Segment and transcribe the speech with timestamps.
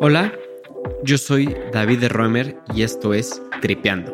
[0.00, 0.32] Hola,
[1.02, 4.12] yo soy David de Roemer y esto es Tripeando.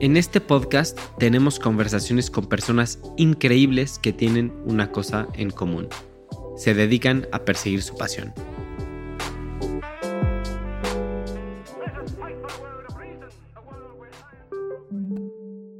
[0.00, 5.88] En este podcast tenemos conversaciones con personas increíbles que tienen una cosa en común.
[6.56, 8.32] Se dedican a perseguir su pasión.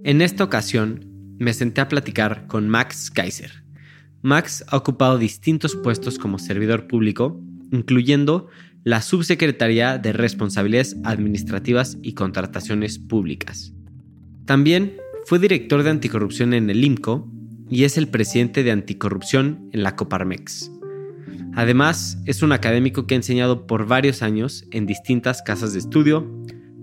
[0.04, 1.04] En esta ocasión
[1.38, 3.70] me senté a platicar con Max Kaiser
[4.23, 7.40] Max ha ocupado distintos puestos como servidor público,
[7.72, 8.49] incluyendo
[8.85, 13.72] la Subsecretaría de Responsabilidades Administrativas y Contrataciones Públicas.
[14.44, 14.96] También
[15.27, 17.30] fue director de anticorrupción en el IMCO
[17.68, 20.71] y es el presidente de anticorrupción en la Coparmex.
[21.55, 26.30] Además, es un académico que ha enseñado por varios años en distintas casas de estudio,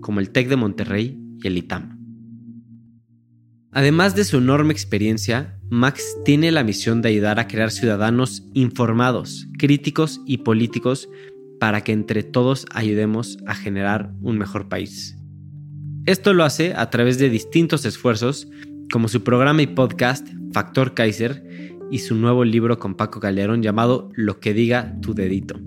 [0.00, 1.97] como el TEC de Monterrey y el ITAM.
[3.72, 9.46] Además de su enorme experiencia, Max tiene la misión de ayudar a crear ciudadanos informados,
[9.58, 11.08] críticos y políticos
[11.60, 15.16] para que entre todos ayudemos a generar un mejor país.
[16.06, 18.48] Esto lo hace a través de distintos esfuerzos,
[18.90, 21.44] como su programa y podcast Factor Kaiser
[21.90, 25.60] y su nuevo libro con Paco Calderón llamado Lo que diga tu dedito.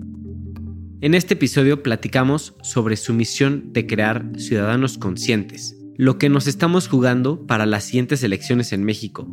[1.00, 6.88] En este episodio platicamos sobre su misión de crear ciudadanos conscientes, lo que nos estamos
[6.88, 9.28] jugando para las siguientes elecciones en México,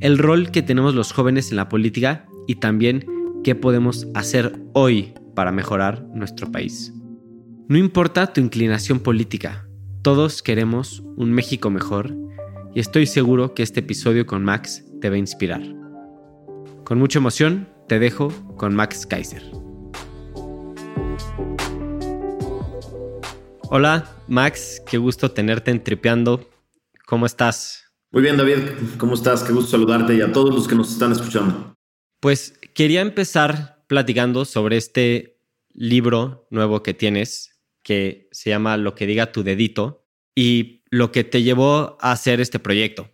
[0.00, 3.06] el rol que tenemos los jóvenes en la política y también
[3.44, 6.92] qué podemos hacer hoy para mejorar nuestro país.
[7.68, 9.66] No importa tu inclinación política,
[10.02, 12.14] todos queremos un México mejor
[12.74, 15.62] y estoy seguro que este episodio con Max te va a inspirar.
[16.84, 19.61] Con mucha emoción, te dejo con Max Kaiser.
[23.74, 26.46] Hola, Max, qué gusto tenerte en Tripeando.
[27.06, 27.90] ¿Cómo estás?
[28.10, 28.58] Muy bien, David,
[28.98, 29.42] ¿cómo estás?
[29.42, 31.74] Qué gusto saludarte y a todos los que nos están escuchando.
[32.20, 35.40] Pues quería empezar platicando sobre este
[35.72, 40.04] libro nuevo que tienes, que se llama Lo que diga tu dedito,
[40.34, 43.08] y lo que te llevó a hacer este proyecto.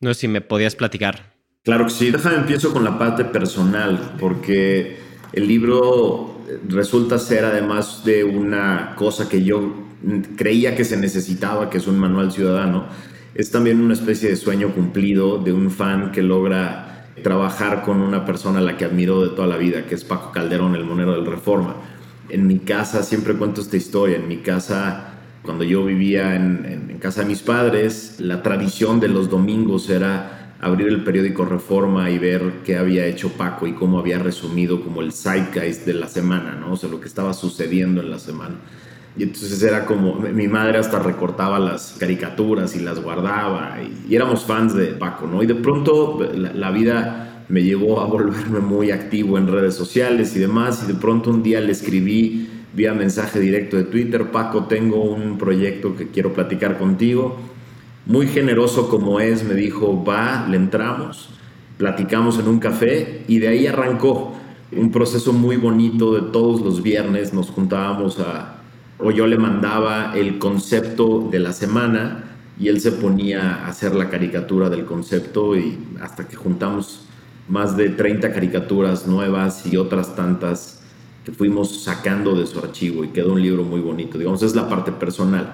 [0.00, 1.32] No sé si me podías platicar.
[1.64, 2.10] Claro que sí.
[2.10, 4.98] Déjame empiezo con la parte personal, porque
[5.32, 6.38] el libro
[6.68, 9.88] resulta ser además de una cosa que yo
[10.36, 12.86] creía que se necesitaba, que es un manual ciudadano,
[13.34, 18.24] es también una especie de sueño cumplido de un fan que logra trabajar con una
[18.24, 21.12] persona a la que admiro de toda la vida, que es Paco Calderón, el monero
[21.12, 21.76] del Reforma.
[22.28, 26.98] En mi casa, siempre cuento esta historia, en mi casa, cuando yo vivía en, en
[26.98, 32.18] casa de mis padres, la tradición de los domingos era abrir el periódico Reforma y
[32.18, 36.54] ver qué había hecho Paco y cómo había resumido como el zeitgeist de la semana,
[36.54, 36.72] ¿no?
[36.72, 38.54] O sea, lo que estaba sucediendo en la semana.
[39.16, 44.44] Y entonces era como, mi madre hasta recortaba las caricaturas y las guardaba y, éramos
[44.44, 45.42] fans de Paco, ¿no?
[45.42, 50.38] Y de pronto la, vida me llevó a volverme muy activo en redes sociales y
[50.38, 55.02] demás y de pronto un día le escribí vía mensaje directo de Twitter, Paco, tengo
[55.02, 57.36] un proyecto que quiero platicar contigo.
[58.06, 61.28] Muy generoso como es, me dijo, va, le entramos,
[61.76, 64.34] platicamos en un café y de ahí arrancó
[64.74, 68.61] un proceso muy bonito de todos los viernes, nos juntábamos a
[69.02, 72.24] o yo le mandaba el concepto de la semana
[72.58, 77.06] y él se ponía a hacer la caricatura del concepto y hasta que juntamos
[77.48, 80.82] más de 30 caricaturas nuevas y otras tantas
[81.24, 84.18] que fuimos sacando de su archivo y quedó un libro muy bonito.
[84.18, 85.52] Digamos, es la parte personal.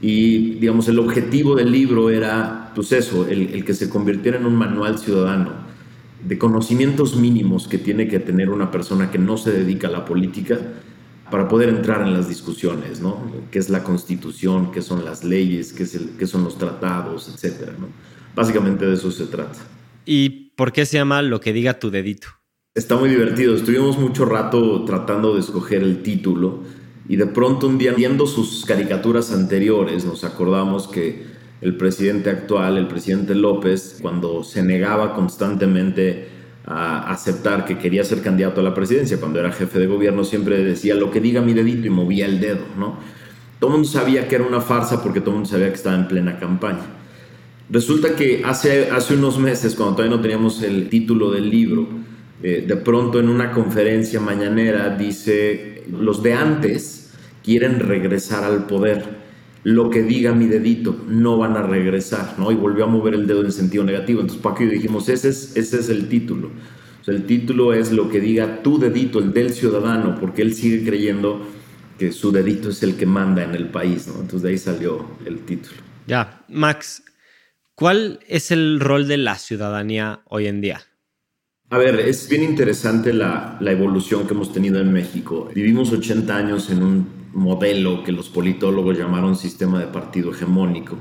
[0.00, 4.46] Y, digamos, el objetivo del libro era, pues eso, el, el que se convirtiera en
[4.46, 5.52] un manual ciudadano
[6.24, 10.04] de conocimientos mínimos que tiene que tener una persona que no se dedica a la
[10.04, 10.58] política
[11.30, 13.30] para poder entrar en las discusiones, ¿no?
[13.50, 14.72] ¿Qué es la constitución?
[14.72, 15.72] ¿Qué son las leyes?
[15.72, 17.28] ¿Qué, es el, qué son los tratados?
[17.28, 17.88] Etcétera, ¿no?
[18.34, 19.58] Básicamente de eso se trata.
[20.04, 22.28] ¿Y por qué se llama Lo que diga tu dedito?
[22.74, 23.54] Está muy divertido.
[23.56, 26.62] Estuvimos mucho rato tratando de escoger el título
[27.08, 31.26] y de pronto un día viendo sus caricaturas anteriores nos acordamos que
[31.60, 38.22] el presidente actual, el presidente López, cuando se negaba constantemente a aceptar que quería ser
[38.22, 39.18] candidato a la presidencia.
[39.18, 42.40] Cuando era jefe de gobierno siempre decía lo que diga mi dedito y movía el
[42.40, 42.98] dedo, ¿no?
[43.58, 45.96] Todo el mundo sabía que era una farsa porque todo el mundo sabía que estaba
[45.96, 46.86] en plena campaña.
[47.70, 51.88] Resulta que hace, hace unos meses, cuando todavía no teníamos el título del libro,
[52.42, 57.12] eh, de pronto en una conferencia mañanera dice, los de antes
[57.42, 59.17] quieren regresar al poder
[59.68, 62.50] lo que diga mi dedito, no van a regresar, ¿no?
[62.50, 64.22] Y volvió a mover el dedo en sentido negativo.
[64.22, 66.50] Entonces Paco y yo dijimos, ese es, ese es el título.
[67.00, 70.54] O sea, el título es lo que diga tu dedito, el del ciudadano, porque él
[70.54, 71.42] sigue creyendo
[71.98, 74.14] que su dedito es el que manda en el país, ¿no?
[74.14, 75.76] Entonces de ahí salió el título.
[76.06, 77.02] Ya, Max,
[77.74, 80.80] ¿cuál es el rol de la ciudadanía hoy en día?
[81.68, 85.50] A ver, es bien interesante la, la, evolución que hemos tenido en México.
[85.54, 90.96] Vivimos 80 años en un modelo que los politólogos llamaron sistema de partido hegemónico.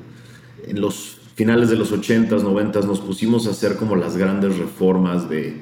[0.68, 5.30] En los finales de los 80s, 90s nos pusimos a hacer como las grandes reformas
[5.30, 5.62] de,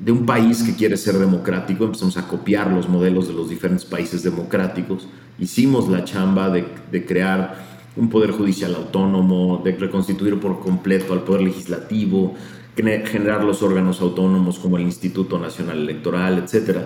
[0.00, 1.84] de un país que quiere ser democrático.
[1.84, 5.06] Empezamos a copiar los modelos de los diferentes países democráticos.
[5.38, 11.42] Hicimos la chamba de, crear un poder judicial autónomo, de reconstituir por completo al poder
[11.42, 12.34] legislativo,
[12.76, 16.78] generar los órganos autónomos como el Instituto Nacional Electoral, etc.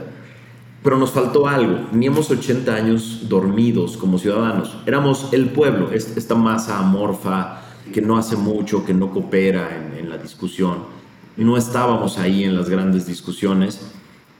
[0.84, 1.86] Pero nos faltó algo.
[1.90, 4.76] Teníamos 80 años dormidos como ciudadanos.
[4.84, 10.18] Éramos el pueblo, esta masa amorfa que no hace mucho, que no coopera en, la
[10.18, 10.80] discusión.
[11.38, 13.80] No estábamos ahí en las grandes discusiones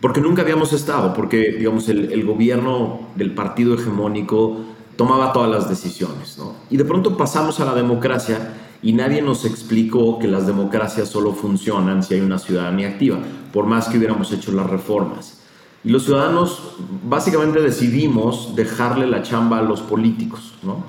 [0.03, 4.61] porque nunca habíamos estado, porque digamos el, el gobierno del partido hegemónico
[4.97, 6.37] tomaba todas las decisiones.
[6.37, 6.57] ¿no?
[6.69, 8.53] Y de pronto pasamos a la democracia
[8.83, 13.19] y nadie nos explicó que las democracias solo funcionan si hay una ciudadanía activa,
[13.51, 15.41] por más que hubiéramos hecho las reformas.
[15.85, 20.85] Y los ciudadanos básicamente decidimos dejarle la chamba a los políticos, ¿no?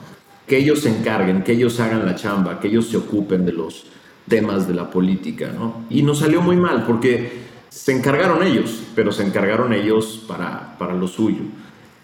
[0.47, 3.85] que ellos se encarguen, que ellos hagan la chamba, que ellos se ocupen de los
[4.27, 5.51] temas de la política.
[5.51, 5.85] ¿no?
[5.89, 10.93] Y nos salió muy mal porque se encargaron ellos, pero se encargaron ellos para, para
[10.93, 11.41] lo suyo.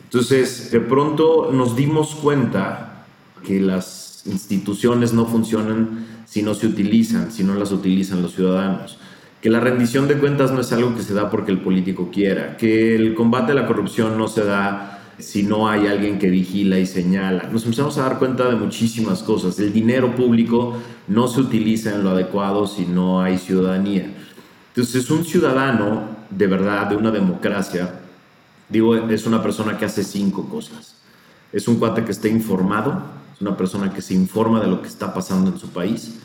[0.04, 3.06] Entonces, de pronto nos dimos cuenta
[3.46, 8.98] que las instituciones no funcionan si no se utilizan, si no las utilizan los ciudadanos.
[9.42, 12.58] Que la rendición de cuentas no es algo que se da porque el político quiera.
[12.58, 16.80] Que el combate a la corrupción no se da si no hay alguien que vigila
[16.80, 17.50] y señala.
[17.52, 19.60] Nos empezamos a dar cuenta de muchísimas cosas.
[19.60, 20.78] El dinero público
[21.08, 24.14] no se utiliza en lo adecuado si no hay ciudadanía.
[24.70, 28.00] Entonces, un ciudadano de verdad, de una democracia,
[28.70, 30.96] digo, es una persona que hace cinco cosas.
[31.52, 33.04] Es un cuate que esté informado,
[33.42, 36.20] una persona que se informa de lo que está pasando en su país.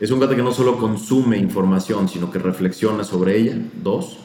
[0.00, 3.58] Es un cuate que no solo consume información, sino que reflexiona sobre ella.
[3.82, 4.16] Dos.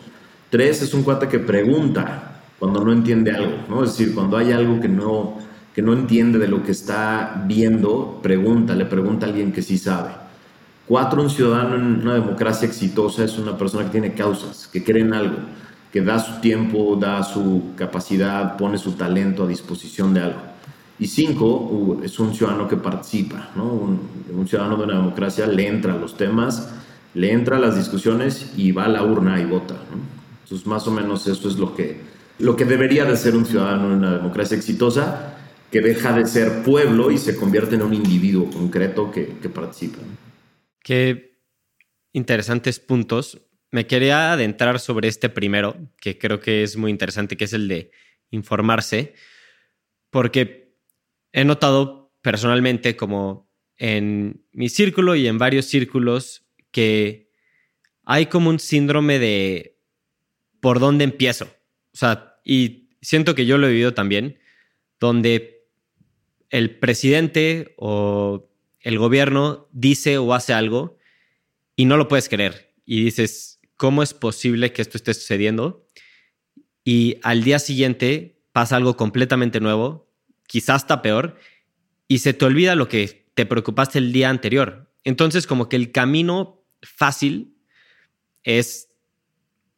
[0.50, 3.84] Tres, es un cuate que pregunta cuando no entiende algo, ¿no?
[3.84, 5.38] Es decir, cuando hay algo que no,
[5.76, 9.78] que no entiende de lo que está viendo, pregunta, le pregunta a alguien que sí
[9.78, 10.12] sabe.
[10.88, 15.02] Cuatro, un ciudadano en una democracia exitosa es una persona que tiene causas, que cree
[15.02, 15.40] en algo,
[15.92, 20.55] que da su tiempo, da su capacidad, pone su talento a disposición de algo.
[20.98, 23.66] Y cinco, es un ciudadano que participa, ¿no?
[23.66, 26.74] un, ciudadano de una democracia le entra a los temas,
[27.14, 29.76] le entra a las discusiones y va a la urna y vota.
[30.44, 31.98] Entonces, más o menos eso es lo que,
[32.40, 35.38] lo que debería de ser un ciudadano en una democracia exitosa,
[35.72, 39.98] que deja de ser pueblo y se convierte en un individuo concreto que, que participa.
[40.82, 41.42] Qué
[42.14, 43.42] interesantes puntos.
[43.72, 47.68] Me quería adentrar sobre este primero, que creo que es muy interesante, que es el
[47.68, 47.92] de
[48.30, 49.16] informarse,
[50.10, 50.65] porque
[51.36, 57.30] he notado personalmente como en mi círculo y en varios círculos que
[58.06, 59.78] hay como un síndrome de
[60.62, 61.46] por dónde empiezo.
[61.94, 64.40] O sea, y siento que yo lo he vivido también,
[64.98, 65.68] donde
[66.52, 68.50] el presidente o
[68.80, 70.98] el gobierno dice o hace algo
[71.76, 72.74] y no lo puedes creer.
[72.86, 75.86] Y dices, ¿cómo es posible que esto esté sucediendo?
[76.86, 80.05] Y al día siguiente pasa algo completamente nuevo
[80.48, 81.38] quizás está peor,
[82.08, 84.92] y se te olvida lo que te preocupaste el día anterior.
[85.04, 87.58] Entonces, como que el camino fácil
[88.44, 88.90] es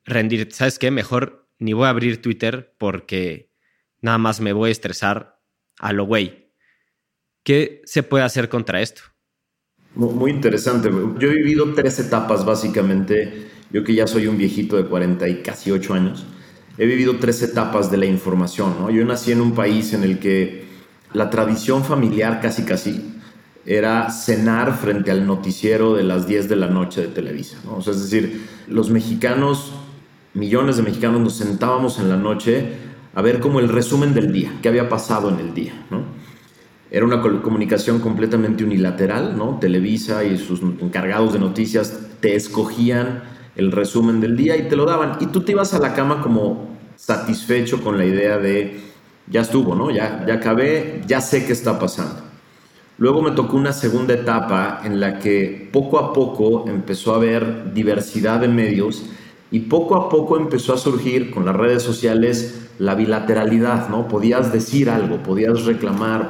[0.06, 0.50] rendir.
[0.52, 0.92] ¿Sabes qué?
[0.92, 3.50] Mejor ni voy a abrir Twitter porque
[4.02, 5.42] nada más me voy a estresar
[5.80, 6.52] a lo güey.
[7.44, 9.02] ¿Qué se puede hacer contra esto?
[9.96, 10.90] Muy interesante.
[10.90, 13.50] Yo he vivido tres etapas básicamente.
[13.72, 16.26] Yo que ya soy un viejito de 40 y casi 8 años
[16.78, 18.76] he vivido tres etapas de la información.
[18.80, 18.90] ¿no?
[18.90, 20.66] Yo nací en un país en el que
[21.14, 23.14] la tradición familiar casi casi
[23.66, 27.58] era cenar frente al noticiero de las 10 de la noche de Televisa.
[27.66, 27.76] ¿no?
[27.76, 29.74] O es decir, los mexicanos,
[30.34, 32.74] millones de mexicanos nos sentábamos en la noche
[33.14, 35.74] a ver como el resumen del día, qué había pasado en el día.
[35.90, 36.04] ¿no?
[36.90, 39.58] Era una comunicación completamente unilateral, ¿no?
[39.60, 43.24] Televisa y sus encargados de noticias te escogían
[43.58, 45.18] el resumen del día y te lo daban.
[45.20, 48.80] Y tú te ibas a la cama como satisfecho con la idea de,
[49.28, 49.92] ya estuvo, ¿no?
[49.92, 52.22] Ya, ya acabé, ya sé qué está pasando.
[53.00, 57.74] Luego me tocó una segunda etapa en la que poco a poco empezó a haber
[57.74, 59.06] diversidad de medios
[59.52, 64.08] y poco a poco empezó a surgir con las redes sociales la bilateralidad, ¿no?
[64.08, 66.30] Podías decir algo, podías reclamar,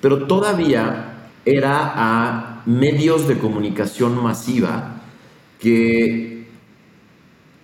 [0.00, 5.00] pero todavía era a medios de comunicación masiva
[5.58, 6.39] que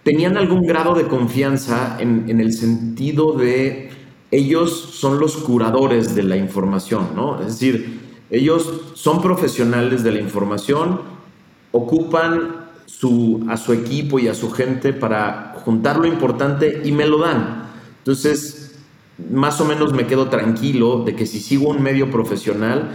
[0.07, 3.91] tenían algún grado de confianza en, el sentido de
[4.31, 7.41] ellos son los curadores de la información, ¿no?
[7.41, 11.01] Es decir, ellos son profesionales de la información,
[11.73, 17.09] ocupan su, a su equipo y a su gente para juntar lo importante y me
[17.09, 17.65] lo dan.
[17.99, 18.79] Entonces,
[19.29, 22.93] más o menos me quedo tranquilo de que si sigo un medio profesional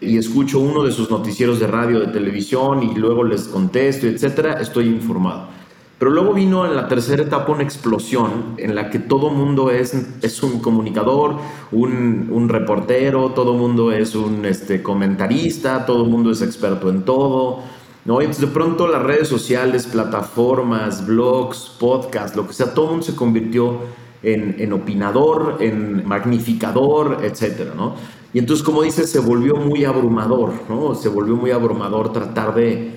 [0.00, 4.62] y escucho uno de sus noticieros de radio, de televisión y luego les contesto, etcétera,
[4.62, 5.53] estoy informado.
[5.98, 9.94] Pero luego vino en la tercera etapa una explosión en la que todo mundo es,
[10.22, 11.36] es un comunicador,
[11.70, 17.60] un, un reportero, todo mundo es un este, comentarista, todo mundo es experto en todo.
[18.04, 18.20] ¿no?
[18.20, 23.14] Y de pronto las redes sociales, plataformas, blogs, podcasts, lo que sea, todo mundo se
[23.14, 23.78] convirtió
[24.22, 27.94] en, en opinador, en magnificador, etcétera, ¿no?
[28.32, 30.94] Y entonces, como dices, se volvió muy abrumador, ¿no?
[30.94, 32.92] Se volvió muy abrumador tratar de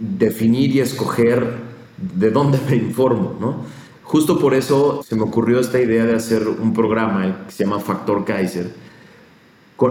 [0.00, 1.71] definir y escoger
[2.14, 3.56] de dónde me informo, ¿no?
[4.02, 7.80] Justo por eso se me ocurrió esta idea de hacer un programa que se llama
[7.80, 8.74] Factor Kaiser,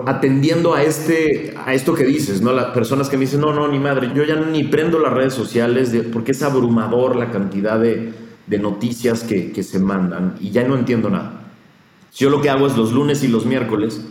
[0.05, 2.51] atendiendo a, este, a esto que dices, ¿no?
[2.53, 5.33] Las personas que me dicen, no, no, ni madre, yo ya ni prendo las redes
[5.33, 8.13] sociales porque es abrumador la cantidad de,
[8.45, 11.51] de noticias que, que, se mandan y ya no entiendo nada.
[12.13, 14.01] Yo lo que hago es los lunes y los miércoles,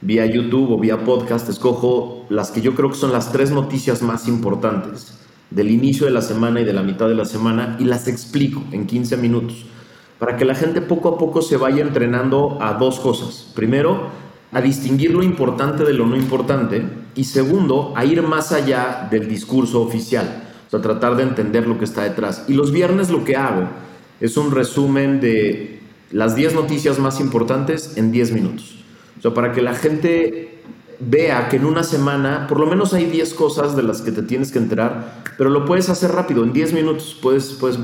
[0.00, 4.00] vía YouTube o vía podcast, escojo las que yo creo que son las tres noticias
[4.02, 5.19] más importantes
[5.50, 8.62] del inicio de la semana y de la mitad de la semana y las explico
[8.72, 9.66] en 15 minutos
[10.20, 13.50] para que la gente poco a poco se vaya entrenando a dos cosas.
[13.54, 14.08] Primero,
[14.52, 16.82] a distinguir lo importante de lo no importante
[17.14, 21.78] y segundo, a ir más allá del discurso oficial, o sea, tratar de entender lo
[21.78, 22.44] que está detrás.
[22.48, 23.68] Y los viernes lo que hago
[24.20, 25.80] es un resumen de
[26.12, 28.84] las 10 noticias más importantes en 10 minutos.
[29.18, 30.49] O sea, para que la gente
[31.00, 34.22] vea que en una semana por lo menos hay 10 cosas de las que te
[34.22, 37.78] tienes que enterar, pero lo puedes hacer rápido, en 10 minutos puedes, puedes,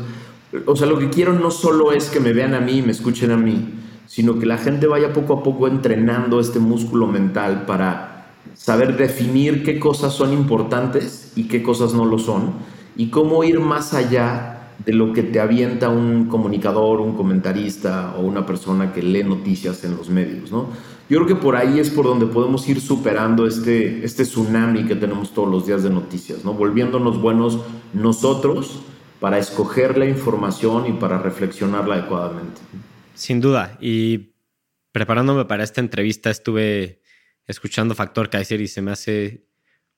[0.67, 2.93] o sea, lo que quiero no solo es que me vean a mí y me
[2.93, 3.75] escuchen a mí,
[4.07, 9.65] sino que la gente vaya poco a poco entrenando este músculo mental para saber definir
[9.65, 12.53] qué cosas son importantes y qué cosas no lo son,
[12.97, 14.53] y cómo ir más allá
[14.85, 19.83] de lo que te avienta un comunicador, un comentarista o una persona que lee noticias
[19.85, 20.67] en los medios, ¿no?
[21.09, 24.97] Yo creo que por ahí es por donde podemos ir superando este, este tsunami que
[24.97, 26.53] tenemos todos los días de noticias, ¿no?
[26.53, 27.61] Volviéndonos buenos
[27.93, 28.81] nosotros
[29.21, 32.61] para escoger la información y para reflexionarla adecuadamente.
[33.15, 33.79] Sin duda.
[33.81, 34.33] Y
[34.91, 37.03] preparándome para esta entrevista estuve
[37.47, 39.47] escuchando Factor Kaiser y se me hace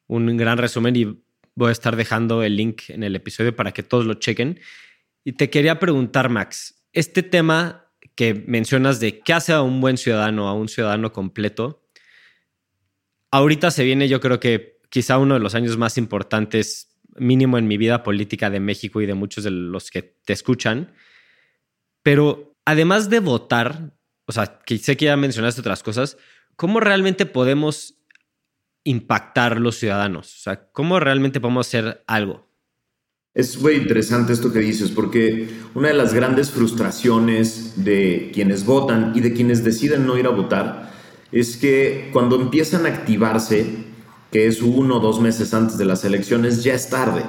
[0.06, 1.24] un gran resumen y
[1.54, 4.60] voy a estar dejando el link en el episodio para que todos lo chequen.
[5.24, 7.87] Y te quería preguntar, Max, este tema
[8.18, 11.84] que mencionas de qué hace a un buen ciudadano, a un ciudadano completo,
[13.30, 17.68] ahorita se viene yo creo que quizá uno de los años más importantes, mínimo en
[17.68, 20.92] mi vida política de México y de muchos de los que te escuchan,
[22.02, 23.92] pero además de votar,
[24.26, 26.18] o sea, que sé que ya mencionaste otras cosas,
[26.56, 28.00] ¿cómo realmente podemos
[28.82, 30.34] impactar los ciudadanos?
[30.34, 32.47] O sea, ¿cómo realmente podemos hacer algo?
[33.38, 39.12] Es muy interesante esto que dices, porque una de las grandes frustraciones de quienes votan
[39.14, 40.90] y de quienes deciden no ir a votar
[41.30, 43.84] es que cuando empiezan a activarse,
[44.32, 47.22] que es uno o dos meses antes de las elecciones, ya es tarde.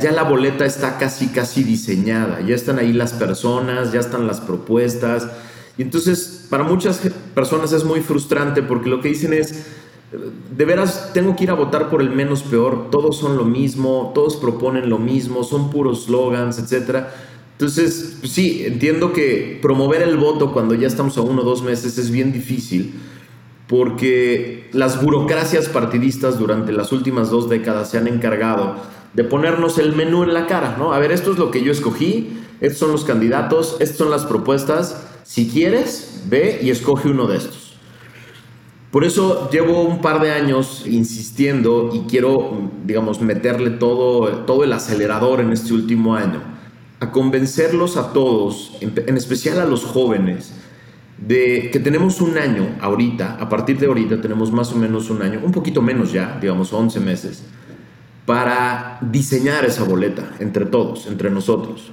[0.00, 4.40] Ya la boleta está casi, casi diseñada, ya están ahí las personas, ya están las
[4.40, 5.28] propuestas.
[5.76, 6.98] Y entonces, para muchas
[7.34, 9.66] personas es muy frustrante porque lo que dicen es,
[10.12, 14.12] de veras tengo que ir a votar por el menos peor, todos son lo mismo,
[14.14, 17.06] todos proponen lo mismo, son puros slogans, etc.
[17.52, 21.62] Entonces, pues sí, entiendo que promover el voto cuando ya estamos a uno o dos
[21.62, 22.94] meses es bien difícil,
[23.68, 28.76] porque las burocracias partidistas durante las últimas dos décadas se han encargado
[29.14, 30.92] de ponernos el menú en la cara, ¿no?
[30.92, 34.24] A ver, esto es lo que yo escogí, estos son los candidatos, estas son las
[34.24, 37.61] propuestas, si quieres, ve y escoge uno de estos.
[38.92, 44.72] Por eso llevo un par de años insistiendo y quiero, digamos, meterle todo, todo el
[44.74, 46.42] acelerador en este último año,
[47.00, 50.52] a convencerlos a todos, en, especial a los jóvenes,
[51.16, 55.22] de que tenemos un año ahorita, a partir de ahorita tenemos más o menos un
[55.22, 57.44] año, un poquito menos ya, digamos 11 meses,
[58.26, 61.92] para diseñar esa boleta entre todos, entre nosotros,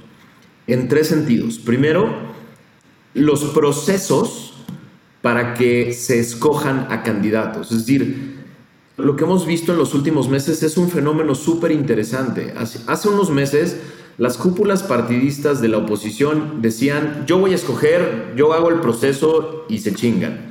[0.66, 1.58] en tres sentidos.
[1.60, 2.10] Primero,
[3.14, 4.49] los procesos
[5.22, 7.70] para que se escojan a candidatos.
[7.72, 8.40] Es decir,
[8.96, 12.54] lo que hemos visto en los últimos meses es un fenómeno súper interesante.
[12.56, 13.80] Hace, unos meses
[14.18, 19.64] las cúpulas partidistas de la oposición decían, yo voy a escoger, yo hago el proceso
[19.68, 20.50] y se chingan.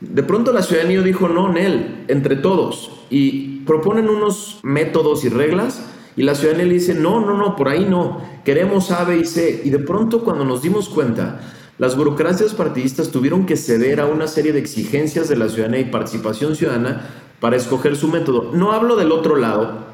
[0.00, 2.90] De pronto la ciudadanía dijo, no, Nel, entre todos.
[3.10, 5.82] Y proponen unos métodos y reglas
[6.16, 9.24] y la ciudadanía le dice, no, no, no, por ahí no, queremos A, B y
[9.24, 9.62] C.
[9.64, 11.40] Y de pronto cuando nos dimos cuenta,
[11.78, 15.90] las burocracias partidistas tuvieron que ceder a una serie de exigencias de la ciudadanía y
[15.90, 17.06] participación ciudadana
[17.38, 18.50] para escoger su método.
[18.54, 19.84] No hablo del otro lado,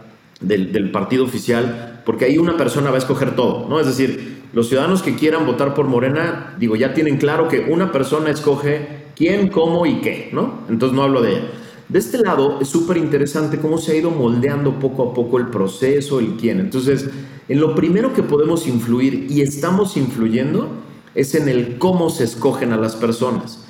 [0.41, 3.81] del, partido oficial, porque ahí una persona va a escoger todo, ¿no?
[3.81, 7.91] Es decir, los ciudadanos que quieran votar por Morena, digo, ya tienen claro que una
[7.91, 10.61] persona escoge quién, cómo y qué, ¿no?
[10.69, 11.49] Entonces no hablo de ella.
[11.89, 15.49] De este lado es súper interesante cómo se ha ido moldeando poco a poco el
[15.49, 16.61] proceso, el quién.
[16.61, 17.11] Entonces,
[17.49, 20.69] en lo primero que podemos influir y estamos influyendo
[21.15, 23.65] es en el cómo se escogen a las personas.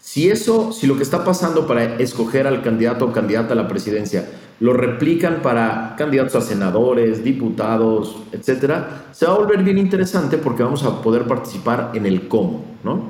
[0.00, 3.68] Si eso, si lo que está pasando para escoger al candidato o candidata a la
[3.68, 4.26] presidencia
[4.60, 10.62] lo replican para candidatos a senadores, diputados, etcétera, se va a volver bien interesante porque
[10.62, 13.02] vamos a poder participar en el cómo, ¿no?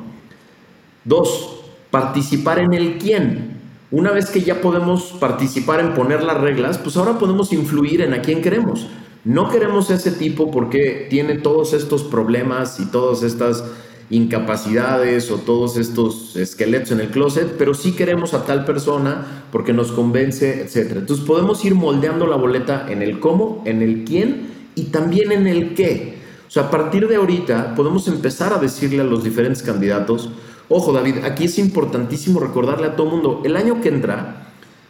[1.05, 3.61] Dos, participar en el quién.
[3.93, 8.15] Una vez que ya podemos participar en poner las reglas, pues ahora podemos influir en
[8.15, 8.89] a quién queremos.
[9.27, 13.65] No queremos ese tipo porque tiene todos estos problemas y todas estas
[14.09, 19.73] incapacidades o todos estos esqueletos en el closet, pero sí queremos a tal persona porque
[19.73, 20.99] nos convence, etc.
[20.99, 25.49] Entonces podemos ir moldeando la boleta en el cómo, en el quién y también en
[25.49, 26.19] el qué.
[26.47, 30.31] O sea, a partir de ahorita podemos empezar a decirle a los diferentes candidatos,
[30.69, 34.46] ojo David, aquí es importantísimo recordarle a todo mundo, el año que entra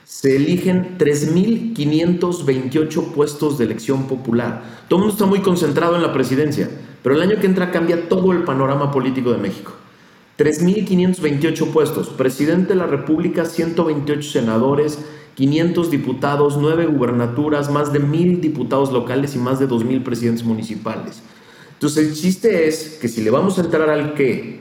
[0.07, 4.63] se eligen 3.528 puestos de elección popular.
[4.89, 6.71] Todo el mundo está muy concentrado en la presidencia,
[7.03, 9.73] pero el año que entra cambia todo el panorama político de México.
[10.39, 15.01] 3.528 puestos, presidente de la República, 128 senadores,
[15.35, 21.21] 500 diputados, 9 gubernaturas, más de 1.000 diputados locales y más de 2.000 presidentes municipales.
[21.73, 24.61] Entonces el chiste es que si le vamos a entrar al qué,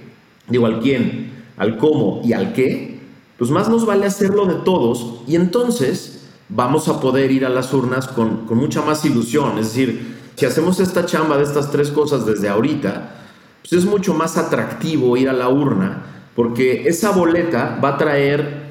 [0.50, 2.95] digo al quién, al cómo y al qué,
[3.38, 7.74] pues más nos vale hacerlo de todos y entonces vamos a poder ir a las
[7.74, 9.58] urnas con, mucha más ilusión.
[9.58, 13.16] Es decir, si hacemos esta chamba de estas tres cosas desde ahorita,
[13.62, 18.66] pues es mucho más atractivo ir a la urna porque esa boleta va a traer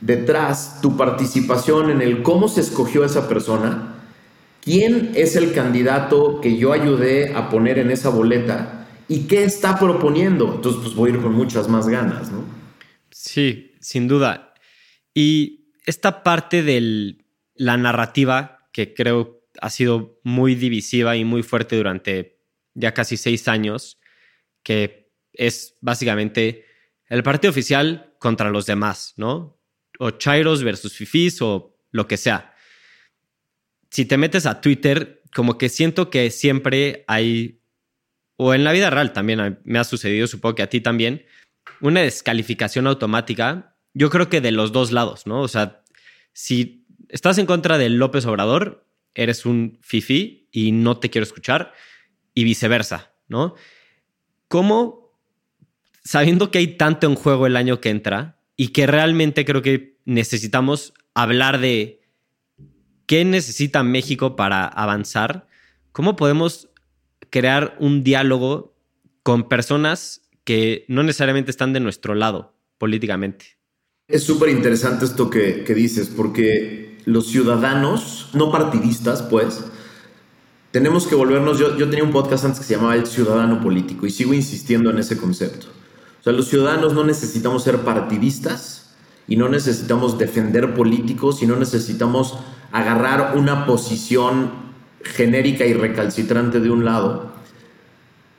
[0.00, 3.96] detrás tu participación en el cómo se escogió esa persona,
[4.62, 9.78] quién es el candidato que yo ayudé a poner en esa boleta y qué está
[9.78, 10.54] proponiendo.
[10.54, 12.44] Entonces, pues voy a ir con muchas más ganas, ¿no?
[13.10, 14.54] Sí, sin duda.
[15.12, 17.18] Y esta parte de
[17.54, 22.40] la narrativa, que creo ha sido muy divisiva y muy fuerte durante
[22.74, 24.00] ya casi seis años,
[24.62, 26.64] que es básicamente
[27.08, 29.60] el partido oficial contra los demás, ¿no?
[29.98, 32.54] O Chairos versus Fifis o lo que sea.
[33.90, 37.60] Si te metes a Twitter, como que siento que siempre hay,
[38.36, 41.26] o en la vida real también me ha sucedido, supongo que a ti también,
[41.80, 45.40] una descalificación automática yo creo que de los dos lados, ¿no?
[45.42, 45.82] O sea,
[46.32, 51.72] si estás en contra de López Obrador, eres un fifi y no te quiero escuchar,
[52.34, 53.54] y viceversa, ¿no?
[54.48, 55.18] ¿Cómo,
[56.04, 59.98] sabiendo que hay tanto en juego el año que entra y que realmente creo que
[60.04, 62.02] necesitamos hablar de
[63.06, 65.46] qué necesita México para avanzar,
[65.92, 66.70] cómo podemos
[67.30, 68.74] crear un diálogo
[69.22, 73.61] con personas que no necesariamente están de nuestro lado políticamente?
[74.12, 79.64] Es súper interesante esto que, dices, porque los ciudadanos, no partidistas, pues,
[80.70, 84.06] tenemos que volvernos, yo, yo tenía un podcast antes que se llamaba El Ciudadano Político
[84.06, 85.68] y sigo insistiendo en ese concepto.
[86.20, 88.94] O sea, los ciudadanos no necesitamos ser partidistas
[89.26, 92.36] y no necesitamos defender políticos y no necesitamos
[92.70, 94.50] agarrar una posición
[95.04, 97.32] genérica y recalcitrante de un lado,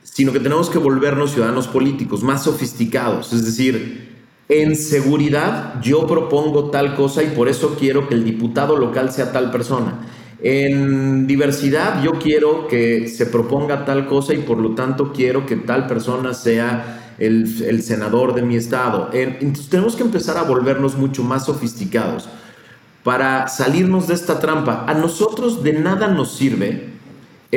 [0.04, 4.13] sino que tenemos que volvernos ciudadanos políticos más sofisticados, es decir,
[4.48, 9.32] en seguridad yo propongo tal cosa y por eso quiero que el diputado local sea
[9.32, 10.00] tal persona.
[10.42, 15.56] En diversidad yo quiero que se proponga tal cosa y por lo tanto quiero que
[15.56, 19.10] tal persona sea el, senador de mi estado.
[19.12, 22.28] entonces tenemos que empezar a volvernos mucho más sofisticados
[23.02, 24.84] para salirnos de esta trampa.
[24.86, 26.93] A nosotros de nada nos sirve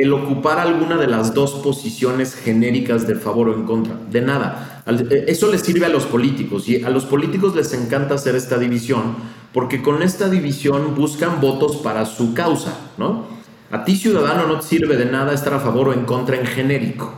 [0.02, 3.94] el ocupar alguna de las dos posiciones genéricas de favor o en contra.
[4.10, 4.82] De nada.
[4.86, 8.58] Eh, eso les sirve a los políticos y a los políticos les encanta hacer esta
[8.58, 9.16] división
[9.52, 13.26] porque con esta división buscan votos para su causa, ¿no?
[13.70, 16.46] A ti ciudadano no te sirve de nada estar a favor o en contra en
[16.46, 17.12] genérico.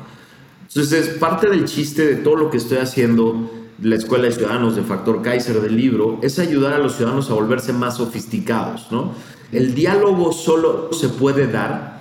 [0.62, 3.50] Entonces, es parte del chiste de todo lo que estoy haciendo
[3.82, 7.34] la Escuela de Ciudadanos de Factor Kaiser del libro es ayudar a los ciudadanos a
[7.34, 9.12] volverse más sofisticados, ¿no?
[9.52, 11.99] El diálogo solo se puede dar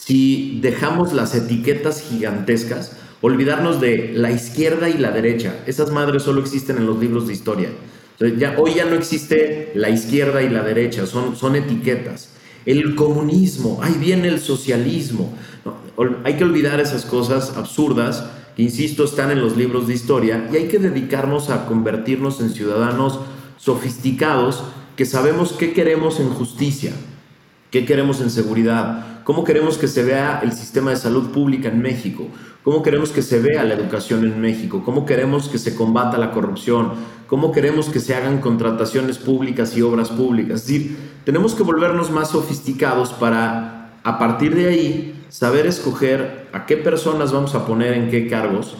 [0.00, 5.56] si dejamos las etiquetas gigantescas, olvidarnos de la izquierda y la derecha.
[5.66, 7.70] Esas madres solo existen en los libros de historia.
[8.38, 12.30] ya, hoy ya no existe la izquierda y la derecha, son, son etiquetas.
[12.66, 15.34] El comunismo, ahí viene el socialismo.
[16.24, 20.56] hay que olvidar esas cosas absurdas que, insisto, están en los libros de historia y
[20.56, 23.20] hay que dedicarnos a convertirnos en ciudadanos
[23.56, 24.62] sofisticados
[24.94, 26.92] que sabemos qué queremos en justicia,
[27.70, 31.82] qué queremos en seguridad, cómo queremos que se vea el sistema de salud pública en
[31.82, 32.28] México,
[32.62, 36.30] cómo queremos que se vea la educación en México, cómo queremos que se combata la
[36.30, 36.92] corrupción,
[37.26, 40.60] cómo queremos que se hagan contrataciones públicas y obras públicas.
[40.60, 46.64] Es decir, tenemos que volvernos más sofisticados para, a partir de ahí, saber escoger a
[46.66, 48.76] qué personas vamos a poner en qué cargos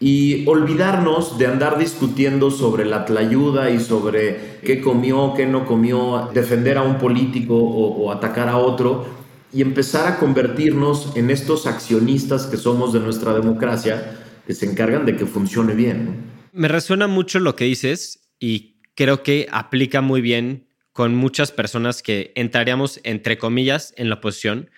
[0.00, 6.30] y olvidarnos de andar discutiendo sobre la tlayuda y sobre qué comió, qué no comió,
[6.32, 9.21] defender a un político o, atacar a otro
[9.52, 15.06] y empezar a convertirnos en estos accionistas que somos de nuestra democracia que se encargan
[15.06, 16.32] de que funcione bien.
[16.52, 22.02] Me resuena mucho lo que dices y creo que aplica muy bien con muchas personas
[22.02, 24.70] que entraríamos, entre comillas, en la oposición,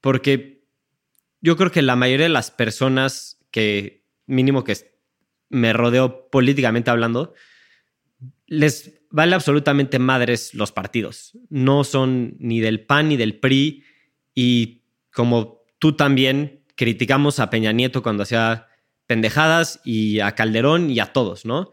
[0.00, 0.64] porque
[1.40, 4.76] yo creo que la mayoría de las personas que mínimo que
[5.48, 7.34] me rodeo políticamente hablando,
[8.46, 11.36] les vale absolutamente madres los partidos.
[11.48, 13.84] No son ni del PAN ni del PRI
[14.40, 18.68] y como tú también criticamos a Peña Nieto cuando hacía
[19.08, 21.72] pendejadas y a Calderón y a todos, ¿no?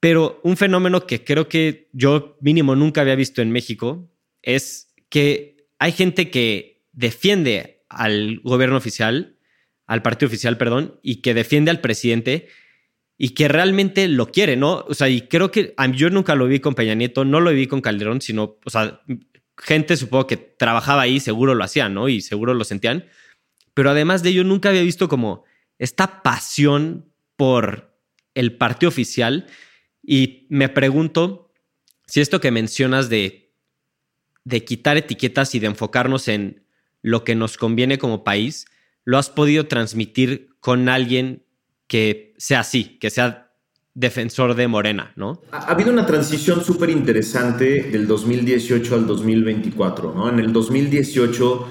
[0.00, 4.08] Pero un fenómeno que creo que yo mínimo nunca había visto en México
[4.40, 9.36] es que hay gente que defiende al gobierno oficial
[9.86, 12.48] al partido oficial, perdón, y que defiende al presidente
[13.18, 14.84] y que realmente lo quiere, ¿no?
[14.88, 17.66] O sea, y creo que yo nunca lo vi con Peña Nieto, no lo vi
[17.66, 19.02] con Calderón, sino, o sea,
[19.56, 22.08] gente supongo que trabajaba ahí, seguro lo hacían, ¿no?
[22.08, 23.06] Y seguro lo sentían.
[23.74, 25.44] Pero además de ello, nunca había visto como
[25.78, 27.96] esta pasión por
[28.34, 29.46] el partido oficial.
[30.02, 31.52] Y me pregunto
[32.06, 33.52] si esto que mencionas de,
[34.44, 36.64] de quitar etiquetas y de enfocarnos en
[37.02, 38.66] lo que nos conviene como país,
[39.04, 41.44] lo has podido transmitir con alguien
[41.86, 43.45] que sea así, que sea
[43.96, 45.40] defensor de Morena, ¿no?
[45.50, 50.28] Ha habido una transición súper interesante del 2018 al 2024, ¿no?
[50.28, 51.66] En el 2018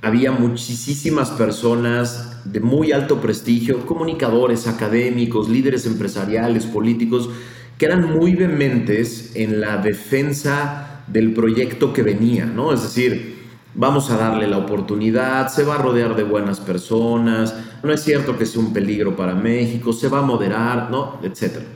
[0.00, 7.28] había muchísimas personas de muy alto prestigio, comunicadores, académicos, líderes empresariales, políticos,
[7.76, 12.72] que eran muy vehementes en la defensa del proyecto que venía, ¿no?
[12.72, 13.35] Es decir,
[13.76, 18.36] vamos a darle la oportunidad, se va a rodear de buenas personas, no es cierto
[18.36, 21.18] que sea un peligro para México, se va a moderar, ¿no?
[21.22, 21.66] Etcétera.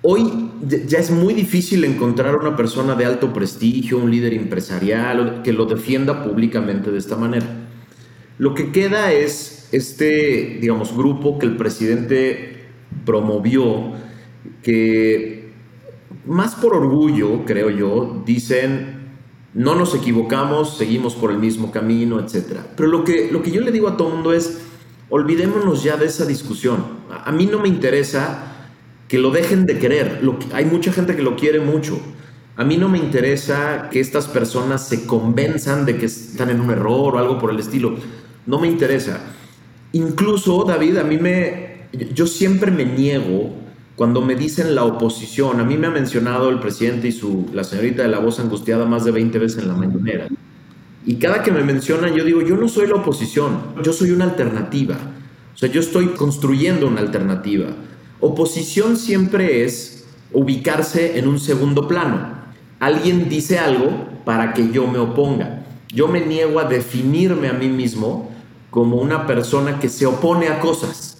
[0.00, 0.50] Hoy
[0.86, 5.66] ya es muy difícil encontrar una persona de alto prestigio, un líder empresarial, que lo
[5.66, 7.46] defienda públicamente de esta manera.
[8.38, 12.64] Lo que queda es este, digamos, grupo que el presidente
[13.04, 13.92] promovió,
[14.62, 15.52] que
[16.26, 19.01] más por orgullo, creo yo, dicen,
[19.54, 22.60] no nos equivocamos, seguimos por el mismo camino, etc.
[22.76, 24.62] Pero lo que, lo que yo le digo a todo mundo es,
[25.10, 26.84] olvidémonos ya de esa discusión.
[27.10, 28.68] A, mí no me interesa
[29.08, 30.20] que lo dejen de querer.
[30.22, 32.00] Lo, hay mucha gente que lo quiere mucho.
[32.56, 36.70] A mí no me interesa que estas personas se convenzan de que están en un
[36.70, 37.96] error o algo por el estilo.
[38.46, 39.20] No me interesa.
[39.92, 41.88] Incluso, David, a mí me...
[42.14, 43.61] Yo siempre me niego
[43.96, 47.62] cuando me dicen la oposición, a mí me ha mencionado el presidente y su, la
[47.62, 50.28] señorita de la voz angustiada más de 20 veces en la mañanera.
[51.04, 54.24] Y cada que me mencionan, yo digo, yo no soy la oposición, yo soy una
[54.24, 54.96] alternativa.
[55.54, 57.66] O sea, yo estoy construyendo una alternativa.
[58.20, 62.32] Oposición siempre es ubicarse en un segundo plano.
[62.80, 63.90] Alguien dice algo
[64.24, 65.64] para que yo me oponga.
[65.88, 68.30] Yo me niego a definirme a mí mismo
[68.70, 71.11] como una persona que se opone a cosas.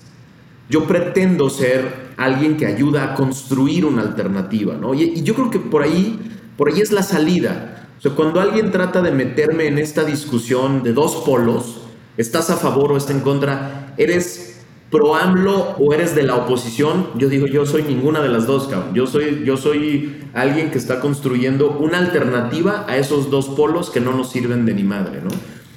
[0.69, 4.95] Yo pretendo ser alguien que ayuda a construir una alternativa, ¿no?
[4.95, 6.19] Y, yo creo que por ahí,
[6.57, 7.89] por ahí es la salida.
[7.99, 11.83] O sea, cuando alguien trata de meterme en esta discusión de dos polos,
[12.17, 13.95] ¿estás a favor o estás en contra?
[13.97, 17.09] ¿Eres pro AMLO o eres de la oposición?
[17.17, 18.95] Yo digo, yo soy ninguna de las dos, cabrón.
[18.95, 24.01] Yo soy, yo soy alguien que está construyendo una alternativa a esos dos polos que
[24.01, 25.31] no nos sirven de ni madre, ¿no?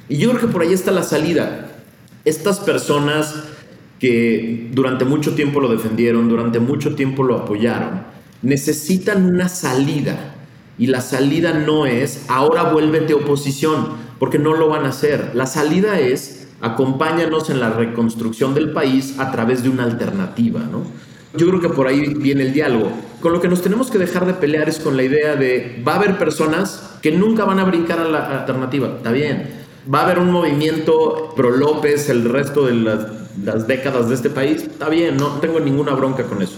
[0.07, 1.71] Y yo creo que por ahí está la salida.
[2.25, 3.35] Estas personas
[4.05, 8.03] que durante mucho tiempo lo defendieron, durante mucho tiempo lo apoyaron,
[8.43, 10.35] necesitan una salida.
[10.77, 13.87] Y la salida no es, ahora vuélvete oposición,
[14.19, 15.31] porque no lo van a hacer.
[15.33, 20.83] La salida es, acompáñanos en la reconstrucción del país a través de una alternativa, ¿no?
[21.35, 22.91] Yo creo que por ahí viene el diálogo.
[23.21, 25.93] Con lo que nos tenemos que dejar de pelear es con la idea de, va
[25.93, 28.97] a haber personas que nunca van a brincar a la alternativa.
[28.97, 29.49] Está bien.
[29.91, 34.29] Va a haber un movimiento pro López el resto de las las décadas de este
[34.29, 36.57] país, está bien, no tengo ninguna bronca con eso.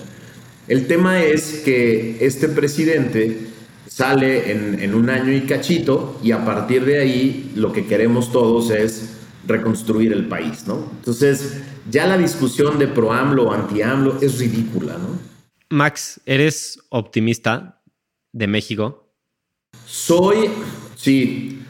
[0.67, 3.47] El tema es que este presidente
[3.87, 8.69] sale en, un año y cachito y a partir de ahí lo que queremos todos
[8.69, 9.13] es
[9.45, 10.89] reconstruir el país, ¿no?
[10.97, 15.17] Entonces, ya la discusión de pro AMLO o anti AMLO es ridícula, ¿no?
[15.69, 17.81] Max, ¿eres optimista
[18.33, 19.09] de México?
[19.85, 20.49] Soy,
[20.95, 21.61] sí,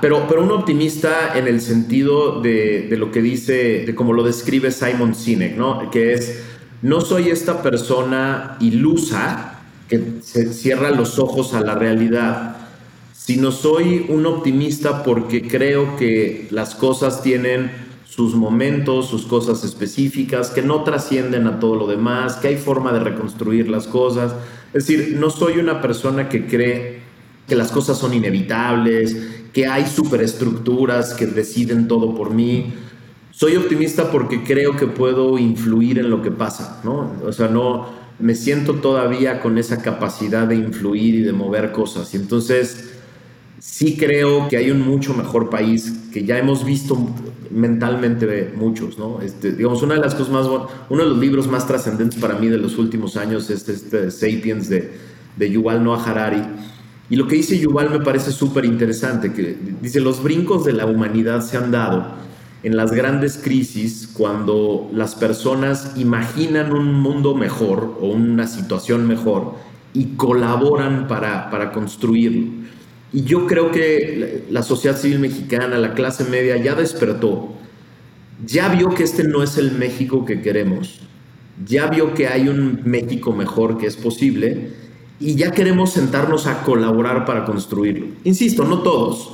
[0.00, 4.22] pero, pero un optimista en el sentido de, de, lo que dice, de como lo
[4.22, 5.90] describe Simon Sinek, ¿no?
[5.90, 6.42] Que es,
[6.82, 12.56] no soy esta persona ilusa que se cierra los ojos a la realidad,
[13.12, 17.70] sino soy un optimista porque creo que las cosas tienen
[18.04, 22.92] sus momentos, sus cosas específicas, que no trascienden a todo lo demás, que hay forma
[22.92, 24.34] de reconstruir las cosas.
[24.72, 27.00] Es decir, no soy una persona que cree
[27.48, 32.74] que las cosas son inevitables, que hay superestructuras que deciden todo por mí.
[33.30, 37.12] Soy optimista porque creo que puedo influir en lo que pasa, ¿no?
[37.24, 37.88] O sea, no
[38.18, 42.12] me siento todavía con esa capacidad de influir y de mover cosas.
[42.14, 42.90] Y entonces
[43.60, 46.98] sí creo que hay un mucho mejor país que ya hemos visto
[47.50, 49.20] mentalmente muchos, ¿no?
[49.20, 52.48] Este, digamos, una de las cosas más, uno de los libros más trascendentes para mí
[52.48, 54.92] de los últimos años es este Sapiens de,
[55.36, 56.42] de Yuval Noah Harari.
[57.10, 60.86] Y lo que dice Yuval me parece súper interesante, que dice, los brincos de la
[60.86, 62.06] humanidad se han dado
[62.62, 69.54] en las grandes crisis cuando las personas imaginan un mundo mejor o una situación mejor
[69.92, 72.64] y colaboran para, para construirlo.
[73.12, 77.52] Y yo creo que la sociedad civil mexicana, la clase media, ya despertó,
[78.44, 81.00] ya vio que este no es el México que queremos,
[81.66, 84.83] ya vio que hay un México mejor que es posible
[85.20, 88.06] y ya queremos sentarnos a colaborar para construirlo.
[88.24, 89.30] Insisto, no todos.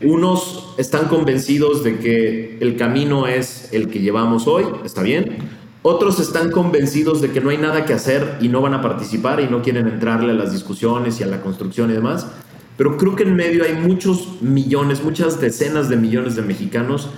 [0.00, 5.38] Unos están convencidos de que el camino es el que llevamos hoy, está bien.
[5.82, 9.40] Otros están convencidos de que no hay nada que hacer y no van a participar
[9.40, 12.28] y no quieren entrarle a las discusiones y a la construcción y demás.
[12.76, 17.08] Pero creo que en medio hay muchos millones, muchas decenas de millones de mexicanos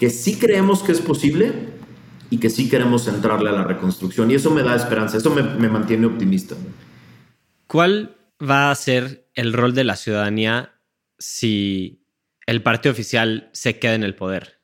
[0.00, 1.52] que sí creemos que es posible
[2.28, 4.30] y que sí queremos entrarle a la reconstrucción.
[4.30, 6.56] Y eso me da esperanza, eso me, me mantiene optimista.
[7.66, 10.74] ¿Cuál va a ser el rol de la ciudadanía
[11.18, 12.06] si
[12.46, 14.60] el partido oficial se queda en el poder?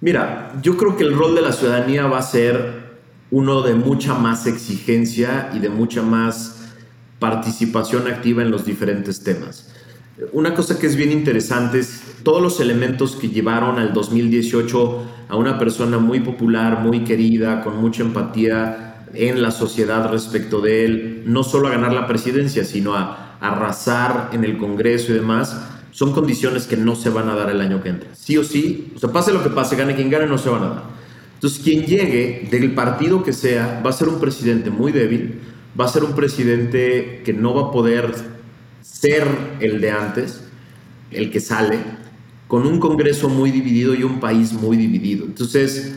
[0.00, 2.90] Mira, yo creo que el rol de la ciudadanía va a ser
[3.30, 6.72] uno de mucha más exigencia y de mucha más
[7.18, 9.74] participación activa en los diferentes temas.
[10.32, 15.36] Una cosa que es bien interesante es todos los elementos que llevaron al 2018 a
[15.36, 21.22] una persona muy popular, muy querida, con mucha empatía en la sociedad respecto de él,
[21.26, 25.56] no solo a ganar la presidencia, sino a arrasar en el Congreso y demás,
[25.90, 28.14] son condiciones que no se van a dar el año que entra.
[28.14, 30.62] Sí o sí, o sea, pase lo que pase, gane quien gane, no se van
[30.62, 30.82] a dar.
[31.34, 35.40] Entonces, quien llegue del partido que sea, va a ser un presidente muy débil,
[35.78, 38.14] va a ser un presidente que no va a poder
[38.82, 39.26] ser
[39.60, 40.44] el de antes,
[41.10, 41.78] el que sale,
[42.46, 45.24] con un Congreso muy dividido y un país muy dividido.
[45.24, 45.94] Entonces,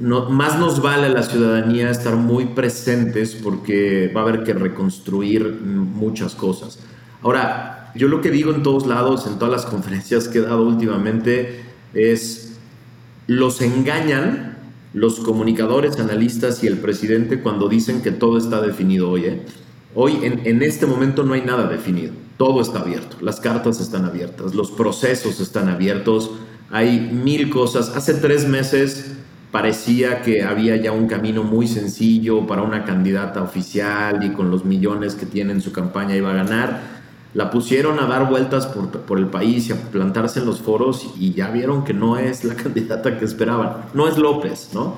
[0.00, 4.54] no, más nos vale a la ciudadanía estar muy presentes porque va a haber que
[4.54, 6.78] reconstruir muchas cosas.
[7.22, 10.66] Ahora, yo lo que digo en todos lados, en todas las conferencias que he dado
[10.66, 12.58] últimamente, es,
[13.26, 14.56] los engañan
[14.92, 19.26] los comunicadores, analistas y el presidente cuando dicen que todo está definido hoy.
[19.26, 19.42] ¿eh?
[19.94, 22.12] Hoy, en, en, este momento, no hay nada definido.
[22.38, 23.18] Todo está abierto.
[23.20, 26.30] Las cartas están abiertas, los procesos están abiertos.
[26.70, 27.90] Hay mil cosas.
[27.94, 29.12] Hace tres meses
[29.50, 34.64] parecía que había ya un camino muy sencillo para una candidata oficial y con los
[34.64, 37.00] millones que tiene en su campaña iba a ganar
[37.32, 41.32] la pusieron a dar vueltas por, el país y a plantarse en los foros y
[41.32, 44.96] ya vieron que no es la candidata que esperaban, no es López, ¿no?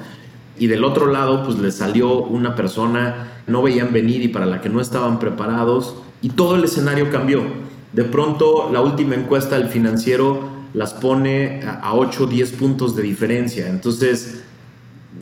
[0.59, 4.61] Y del otro lado, pues le salió una persona, no veían venir y para la
[4.61, 7.43] que no estaban preparados y todo el escenario cambió.
[7.93, 10.41] De pronto, la última encuesta del financiero
[10.74, 13.68] las pone a 8 o 10 puntos de diferencia.
[13.68, 14.42] Entonces,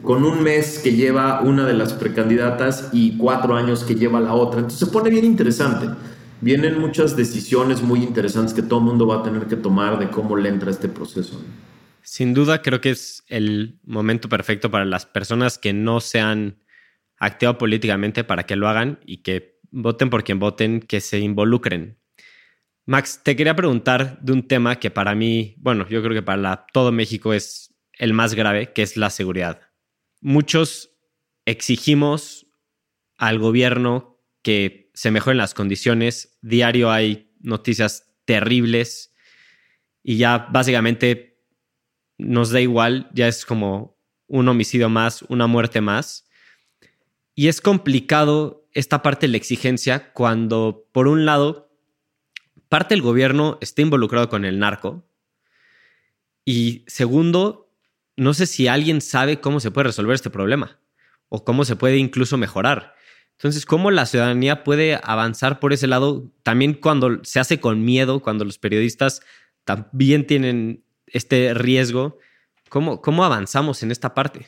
[0.03, 4.35] con un mes que lleva una de las precandidatas y cuatro años que lleva la
[4.35, 4.61] otra.
[4.61, 5.89] Entonces se pone bien interesante
[6.41, 10.09] vienen muchas decisiones muy interesantes que todo el mundo va a tener que tomar de
[10.09, 11.43] cómo le entra este proceso.
[12.03, 16.59] Sin duda, creo que es el momento perfecto para las personas que no se han
[17.19, 21.99] activado políticamente para que lo hagan y que voten por quien voten, que se involucren.
[22.87, 26.67] Max, te quería preguntar de un tema que para mí, bueno, yo creo que para
[26.73, 29.61] todo México es el más grave, que es la seguridad.
[30.21, 30.97] Muchos
[31.45, 32.47] exigimos
[33.17, 36.39] al gobierno que se mejoren las condiciones.
[36.41, 39.15] Diario hay noticias terribles
[40.03, 41.45] y ya básicamente
[42.19, 46.29] nos da igual, ya es como un homicidio más, una muerte más.
[47.35, 51.70] Y es complicado esta parte de la exigencia cuando, por un lado,
[52.71, 55.05] parte del gobierno está involucrado con el narco
[56.45, 57.69] y segundo,
[58.17, 60.79] no sé si alguien sabe cómo se puede resolver este problema
[61.29, 62.95] o cómo se puede incluso mejorar.
[63.33, 66.31] Entonces, ¿cómo la ciudadanía puede avanzar por ese lado?
[66.43, 69.21] También cuando se hace con miedo, cuando los periodistas
[69.65, 72.19] también tienen este riesgo.
[72.69, 74.47] ¿Cómo, cómo avanzamos en esta parte?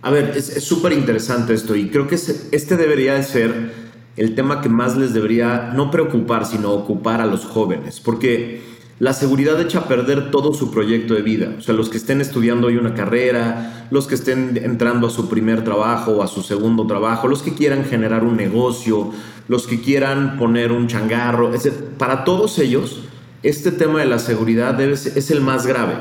[0.00, 3.84] A ver, es súper interesante esto y creo que este debería de ser
[4.16, 8.62] el tema que más les debería no preocupar, sino ocupar a los jóvenes, porque
[9.00, 11.54] la seguridad echa a perder todo su proyecto de vida.
[11.58, 15.28] O sea, los que estén estudiando hoy una carrera, los que estén entrando a su
[15.28, 19.10] primer trabajo o a su segundo trabajo, los que quieran generar un negocio,
[19.48, 21.50] los que quieran poner un changarro,
[21.98, 23.00] para todos ellos,
[23.42, 25.94] este tema de la seguridad es el más grave.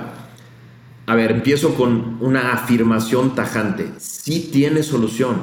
[1.06, 3.92] A ver, empiezo con una afirmación tajante.
[3.98, 5.42] Sí tiene solución.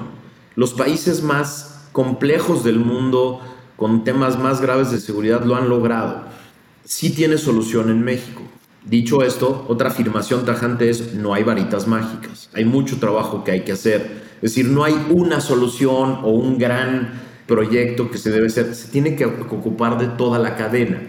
[0.56, 3.40] Los países más complejos del mundo,
[3.76, 6.30] con temas más graves de seguridad, lo han logrado
[6.90, 8.42] sí tiene solución en México.
[8.84, 13.60] Dicho esto, otra afirmación tajante es no hay varitas mágicas, hay mucho trabajo que hay
[13.60, 14.22] que hacer.
[14.42, 17.12] Es decir, no hay una solución o un gran
[17.46, 21.00] proyecto que se debe hacer, se tiene que ocupar de toda la cadena.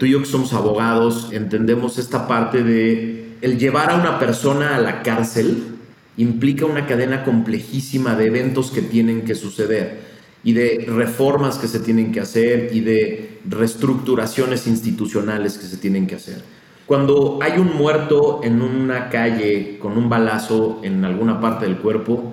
[0.00, 4.74] Tú y yo que somos abogados entendemos esta parte de el llevar a una persona
[4.74, 5.76] a la cárcel
[6.16, 10.09] implica una cadena complejísima de eventos que tienen que suceder
[10.42, 16.06] y de reformas que se tienen que hacer y de reestructuraciones institucionales que se tienen
[16.06, 16.42] que hacer.
[16.86, 22.32] Cuando hay un muerto en una calle con un balazo en alguna parte del cuerpo,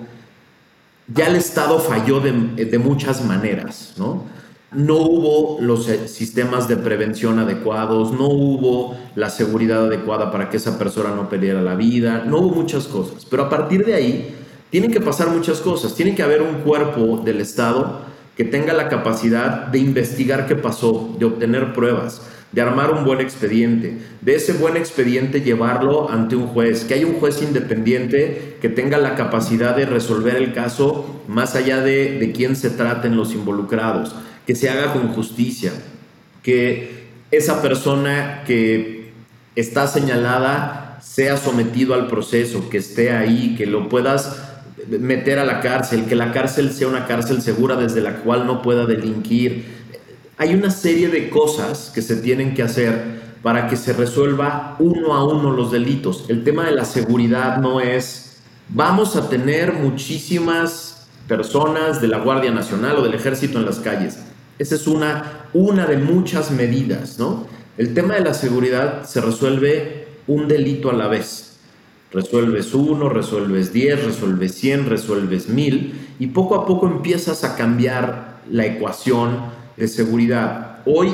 [1.06, 2.32] ya el Estado falló de,
[2.64, 4.24] de muchas maneras, ¿no?
[4.70, 10.58] No hubo los eh, sistemas de prevención adecuados, no hubo la seguridad adecuada para que
[10.58, 13.24] esa persona no perdiera la vida, no hubo muchas cosas.
[13.24, 14.37] Pero a partir de ahí,
[14.70, 15.94] tienen que pasar muchas cosas.
[15.94, 18.02] Tiene que haber un cuerpo del Estado
[18.36, 23.20] que tenga la capacidad de investigar qué pasó, de obtener pruebas, de armar un buen
[23.20, 28.68] expediente, de ese buen expediente llevarlo ante un juez, que haya un juez independiente que
[28.68, 33.34] tenga la capacidad de resolver el caso más allá de, de quién se traten los
[33.34, 34.14] involucrados,
[34.46, 35.72] que se haga con justicia,
[36.42, 39.10] que esa persona que
[39.56, 44.47] está señalada sea sometido al proceso, que esté ahí, que lo puedas
[44.88, 48.62] meter a la cárcel, que la cárcel sea una cárcel segura desde la cual no
[48.62, 49.64] pueda delinquir.
[50.36, 55.14] Hay una serie de cosas que se tienen que hacer para que se resuelva uno
[55.14, 56.24] a uno los delitos.
[56.28, 62.50] El tema de la seguridad no es, vamos a tener muchísimas personas de la Guardia
[62.50, 64.18] Nacional o del Ejército en las calles.
[64.58, 67.46] Esa es una, una de muchas medidas, ¿no?
[67.76, 71.47] El tema de la seguridad se resuelve un delito a la vez.
[72.10, 78.40] Resuelves uno, resuelves diez, resuelves cien, resuelves mil y poco a poco empiezas a cambiar
[78.50, 79.36] la ecuación
[79.76, 80.78] de seguridad.
[80.86, 81.10] Hoy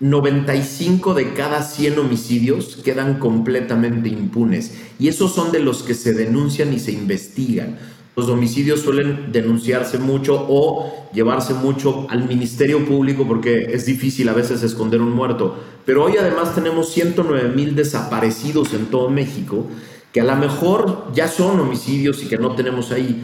[0.00, 6.12] 95 de cada 100 homicidios quedan completamente impunes y esos son de los que se
[6.12, 7.78] denuncian y se investigan.
[8.16, 14.32] Los homicidios suelen denunciarse mucho o llevarse mucho al Ministerio Público porque es difícil a
[14.32, 15.54] veces esconder un muerto.
[15.84, 19.66] Pero hoy además tenemos 109 mil desaparecidos en todo México
[20.12, 23.22] que a lo mejor ya son homicidios y que no tenemos ahí.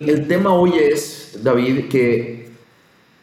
[0.00, 2.48] El tema hoy es, David, que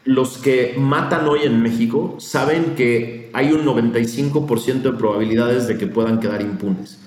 [0.06, 5.88] los que matan hoy en México saben que hay un 95% de probabilidades de que
[5.88, 7.00] puedan quedar impunes.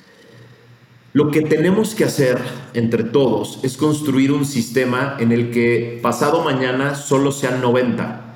[1.16, 2.37] Lo que tenemos que hacer
[2.74, 8.35] entre todos es construir un sistema en el que pasado mañana solo sean 90,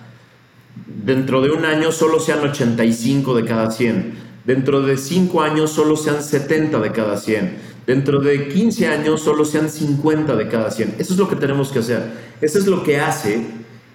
[0.86, 4.14] dentro de un año solo sean 85 de cada 100,
[4.46, 9.44] dentro de 5 años solo sean 70 de cada 100, dentro de 15 años solo
[9.44, 10.94] sean 50 de cada 100.
[10.98, 12.02] Eso es lo que tenemos que hacer.
[12.40, 13.44] Eso es lo que hace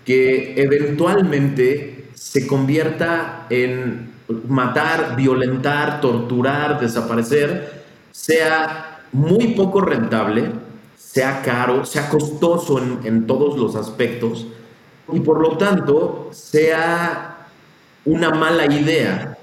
[0.06, 4.12] que eventualmente se convierta en
[4.48, 7.84] matar, violentar, torturar, desaparecer
[8.16, 10.50] sea muy poco rentable,
[10.98, 14.48] sea caro, sea costoso en, todos los aspectos
[15.12, 17.50] y por lo tanto sea
[18.06, 19.38] una mala idea.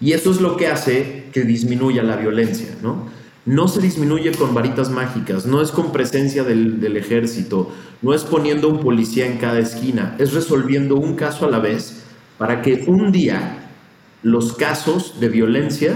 [0.00, 3.06] Y eso es lo que hace que disminuya la violencia, ¿no?
[3.46, 7.70] No se disminuye con varitas mágicas, no es con presencia del, del, ejército,
[8.02, 12.02] no es poniendo un policía en cada esquina, es resolviendo un caso a la vez
[12.38, 13.70] para que un día
[14.22, 15.94] los casos de violencia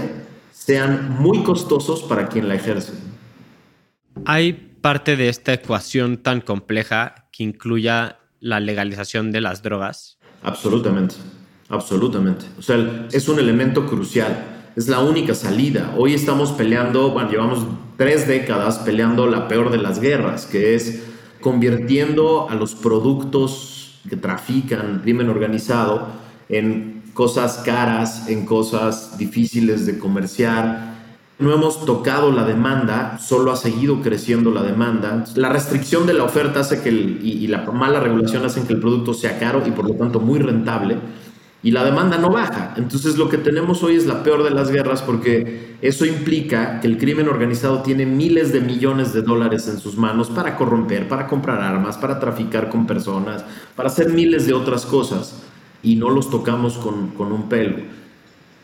[0.65, 2.93] sean muy costosos para quien la ejerce.
[4.25, 10.19] ¿Hay parte de esta ecuación tan compleja que incluya la legalización de las drogas?
[10.43, 11.15] Absolutamente,
[11.67, 12.45] absolutamente.
[12.59, 14.69] O sea, es un elemento crucial.
[14.75, 15.95] Es la única salida.
[15.97, 17.65] Hoy estamos peleando, bueno, llevamos
[17.97, 21.01] tres décadas peleando la peor de las guerras, que es
[21.41, 26.07] convirtiendo a los productos que trafican, crimen organizado,
[26.49, 30.91] en cosas caras, en cosas difíciles de comerciar.
[31.39, 35.23] No hemos tocado la demanda, solo ha seguido creciendo la demanda.
[35.35, 39.13] La restricción de la oferta hace que y, la mala regulación hacen que el producto
[39.13, 40.97] sea caro y por lo tanto muy rentable.
[41.63, 42.73] y la demanda no baja.
[42.75, 46.87] Entonces lo que tenemos hoy es la peor de las guerras porque eso implica que
[46.87, 51.27] el crimen organizado tiene miles de millones de dólares en sus manos para corromper, para
[51.27, 53.45] comprar armas, para traficar con personas,
[53.75, 55.43] para hacer miles de otras cosas
[55.83, 57.77] y no los tocamos con, con un pelo.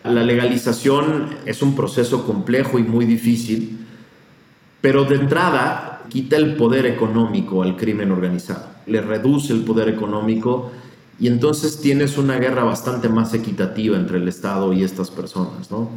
[0.04, 3.86] La legalización es un proceso complejo y muy difícil,
[4.82, 10.72] pero de entrada quita el poder económico al crimen organizado, le reduce el poder económico
[11.20, 15.90] y entonces tienes una guerra bastante más equitativa entre el Estado y estas personas, ¿no?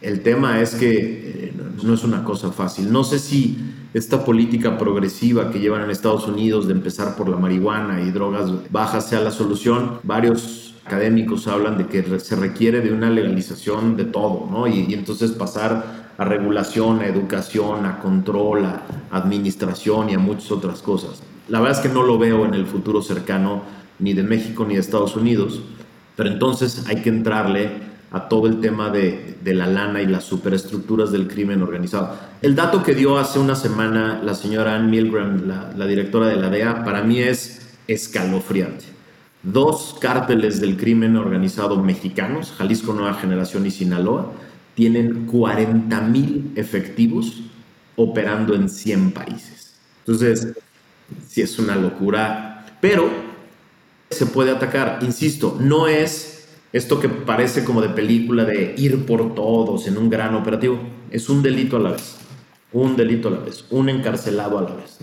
[0.00, 2.92] El tema es que eh, no es una cosa fácil.
[2.92, 3.58] No sé si
[3.94, 8.50] esta política progresiva que llevan en Estados Unidos de empezar por la marihuana y drogas
[8.70, 10.00] bajas sea la solución.
[10.02, 14.66] Varios académicos hablan de que se requiere de una legalización de todo, ¿no?
[14.66, 20.50] Y, y entonces pasar a regulación, a educación, a control, a administración y a muchas
[20.52, 21.22] otras cosas.
[21.48, 23.62] La verdad es que no lo veo en el futuro cercano
[23.98, 25.62] ni de México ni de Estados Unidos,
[26.16, 27.70] pero entonces hay que entrarle
[28.10, 32.16] a todo el tema de, de, la lana y las superestructuras del crimen organizado.
[32.40, 36.36] El dato que dio hace una semana la señora Ann Milgram, la, la directora de
[36.36, 38.84] la DEA, para mí es escalofriante.
[39.42, 44.32] Dos cárteles del crimen organizado mexicanos, Jalisco Nueva Generación y Sinaloa,
[44.74, 47.42] tienen 40 mil efectivos
[47.96, 49.74] operando en 100 países.
[50.00, 50.54] Entonces,
[51.26, 53.08] sí es una locura, pero
[54.10, 54.98] se puede atacar.
[55.02, 56.35] Insisto, no es
[56.72, 60.80] esto que parece como de película de ir por todos en un gran operativo.
[61.10, 62.18] Es un delito a la vez.
[62.72, 63.64] Un delito a la vez.
[63.70, 64.98] Un encarcelado a la vez.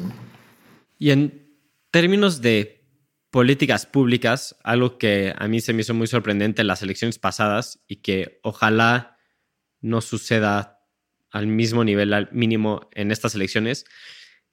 [0.99, 1.55] Y en
[1.91, 2.83] términos de
[3.31, 7.83] políticas públicas, algo que a mí se me hizo muy sorprendente en las elecciones pasadas
[7.87, 9.17] y que ojalá
[9.81, 10.81] no suceda
[11.31, 13.85] al mismo nivel, al mínimo en estas elecciones,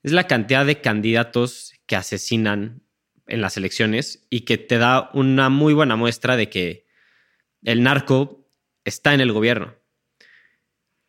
[0.02, 2.82] es la cantidad de candidatos que asesinan
[3.26, 6.86] en las elecciones y que te da una muy buena muestra de que
[7.62, 8.48] el narco
[8.84, 9.74] está en el gobierno.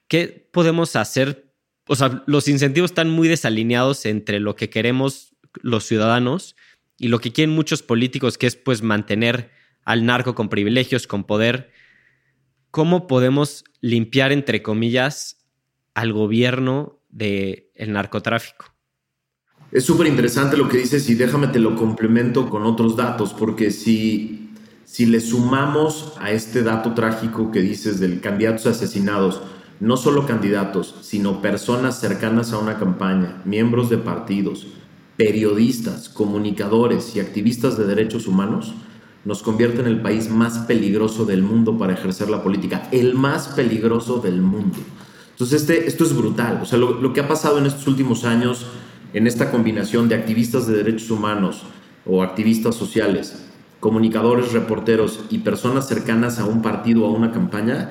[0.08, 1.54] ¿Qué podemos hacer?
[1.88, 6.56] O sea, los incentivos están muy desalineados entre lo que queremos los ciudadanos
[6.98, 9.52] y lo que quieren muchos políticos, que es pues mantener
[9.84, 11.72] al narco con privilegios, con poder.
[12.70, 15.38] ¿Cómo podemos limpiar, entre comillas,
[15.94, 18.66] al gobierno del el narcotráfico?
[19.72, 23.72] Es súper interesante lo que dices y déjame te lo complemento con otros datos, porque
[23.72, 24.51] si,
[24.92, 29.40] si le sumamos a este dato trágico que dices del candidatos asesinados,
[29.80, 34.68] no solo candidatos, sino personas cercanas a una campaña, miembros de partidos,
[35.16, 38.74] periodistas, comunicadores y activistas de derechos humanos,
[39.24, 43.48] nos convierte en el país más peligroso del mundo para ejercer la política, el más
[43.48, 44.78] peligroso del mundo.
[45.30, 46.60] Entonces, este, esto es brutal.
[46.62, 48.66] O sea, lo, lo que ha pasado en estos últimos años
[49.14, 51.64] en esta combinación de activistas de derechos humanos
[52.06, 53.51] o activistas sociales,
[53.82, 57.90] comunicadores, reporteros y personas cercanas a un partido o a una campaña,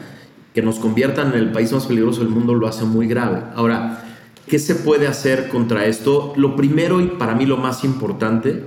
[0.54, 3.42] que nos conviertan en el país más peligroso del mundo lo hace muy grave.
[3.54, 4.02] Ahora,
[4.48, 6.32] ¿qué se puede hacer contra esto?
[6.36, 8.64] Lo primero y para mí lo más importante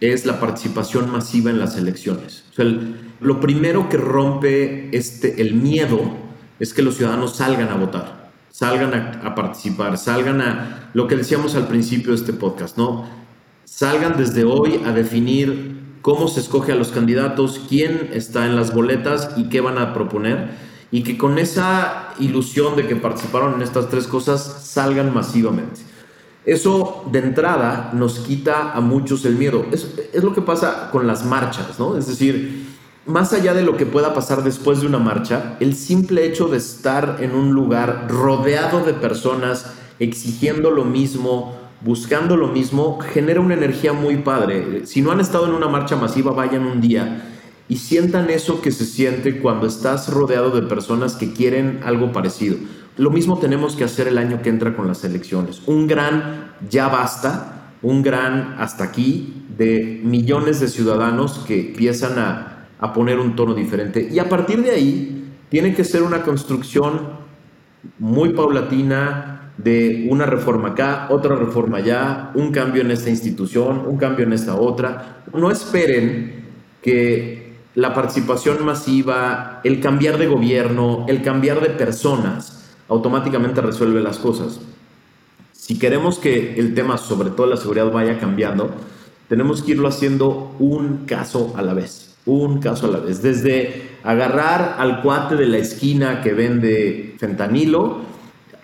[0.00, 2.44] es la participación masiva en las elecciones.
[3.20, 6.00] Lo primero que rompe este, el miedo
[6.58, 8.20] es que los ciudadanos salgan a votar
[8.60, 8.92] salgan
[9.24, 13.06] a, participar, salgan a lo que decíamos al principio de este podcast, ¿no?
[13.64, 18.74] Salgan desde hoy a definir cómo se escoge a los candidatos, quién está en las
[18.74, 20.50] boletas y qué van a proponer,
[20.90, 25.82] y que con esa ilusión de que participaron en estas tres cosas salgan masivamente.
[26.44, 29.66] Eso de entrada nos quita a muchos el miedo.
[29.70, 31.96] Es, es lo que pasa con las marchas, ¿no?
[31.96, 32.66] Es decir,
[33.06, 36.56] más allá de lo que pueda pasar después de una marcha, el simple hecho de
[36.56, 39.66] estar en un lugar rodeado de personas
[39.98, 44.86] exigiendo lo mismo, buscando lo mismo, genera una energía muy padre.
[44.86, 47.28] Si no han estado en una marcha masiva, vayan un día
[47.68, 52.56] y sientan eso que se siente cuando estás rodeado de personas que quieren algo parecido.
[52.96, 55.62] Lo mismo tenemos que hacer el año que entra con las elecciones.
[55.66, 62.50] Un gran ya basta, un gran hasta aquí de millones de ciudadanos que empiezan a
[62.80, 64.08] a poner un tono diferente.
[64.10, 67.20] Y a partir de ahí, tiene que ser una construcción
[67.98, 73.96] muy paulatina de una reforma acá, otra reforma allá, un cambio en esta institución, un
[73.96, 75.22] cambio en esta otra.
[75.32, 76.44] No esperen
[76.82, 84.18] que la participación masiva, el cambiar de gobierno, el cambiar de personas, automáticamente resuelve las
[84.18, 84.60] cosas.
[85.52, 88.70] Si queremos que el tema, sobre todo la seguridad, vaya cambiando,
[89.28, 93.22] tenemos que irlo haciendo un caso a la vez un caso a la vez.
[93.22, 98.00] Desde agarrar al cuate de la esquina que vende fentanilo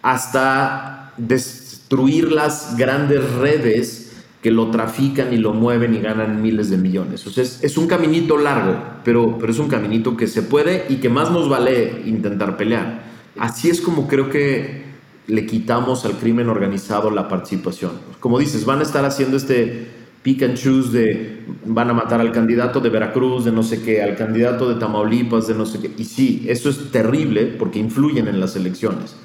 [0.07, 6.77] hasta destruir las grandes redes que lo trafican y lo mueven y ganan miles de
[6.77, 7.27] millones.
[7.27, 10.99] O sea, es, un caminito largo, pero, pero es un caminito que se puede y
[10.99, 13.03] que más nos vale intentar pelear.
[13.37, 14.85] Así es como creo que
[15.27, 17.91] le quitamos al crimen organizado la participación.
[18.21, 19.89] Como dices, van a estar haciendo este
[20.23, 24.05] pick and choose de van a matar al candidato de Veracruz, de no sé qué,
[24.05, 25.91] al candidato de Tamaulipas, de no sé qué.
[25.99, 29.17] Y sí, eso es terrible porque influyen en las elecciones.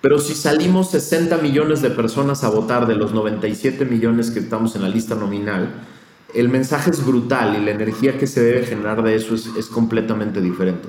[0.00, 4.76] Pero si salimos 60 millones de personas a votar de los 97 millones que estamos
[4.76, 5.86] en la lista nominal,
[6.34, 10.40] el mensaje es brutal y la energía que se debe generar de eso es, completamente
[10.40, 10.88] diferente.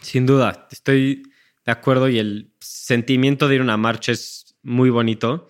[0.00, 1.22] Sin duda, estoy
[1.64, 5.48] de acuerdo y el sentimiento de ir a una marcha es muy bonito.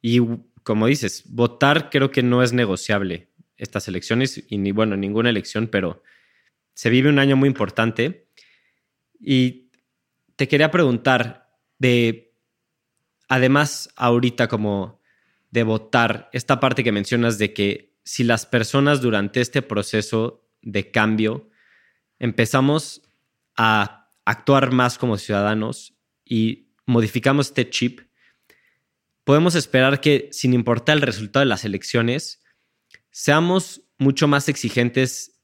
[0.00, 0.20] Y
[0.62, 5.68] como dices, votar creo que no es negociable estas elecciones y ni bueno, ninguna elección,
[5.68, 6.02] pero
[6.74, 8.28] se vive un año muy importante.
[9.20, 9.70] Y
[10.36, 11.41] te quería preguntar,
[11.82, 12.32] de,
[13.28, 15.00] además, ahorita como
[15.50, 20.92] de votar, esta parte que mencionas de que si las personas durante este proceso de
[20.92, 21.50] cambio
[22.20, 23.02] empezamos
[23.56, 28.02] a actuar más como ciudadanos y modificamos este chip,
[29.24, 32.44] podemos esperar que, sin importar el resultado de las elecciones,
[33.10, 35.40] seamos mucho más exigentes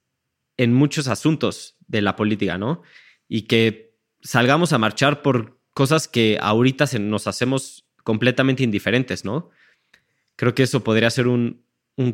[0.57, 2.83] en muchos asuntos de la política, ¿no?
[3.27, 9.51] Y que salgamos a marchar por cosas que ahorita nos hacemos completamente indiferentes, ¿no?
[10.35, 11.63] Creo que eso podría ser un,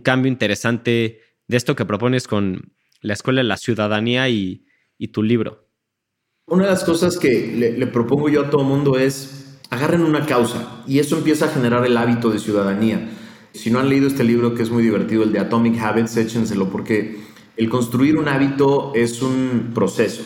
[0.02, 4.66] cambio interesante de esto que propones con la Escuela de la Ciudadanía y,
[5.12, 5.66] tu libro.
[6.46, 10.82] Una de las cosas que le, propongo yo a todo mundo es agarren una causa
[10.86, 13.08] y eso empieza a generar el hábito de ciudadanía.
[13.54, 16.68] Si no han leído este libro que es muy divertido, el de Atomic Habits, échenselo
[16.68, 17.18] porque
[17.56, 20.22] el construir un hábito es un proceso.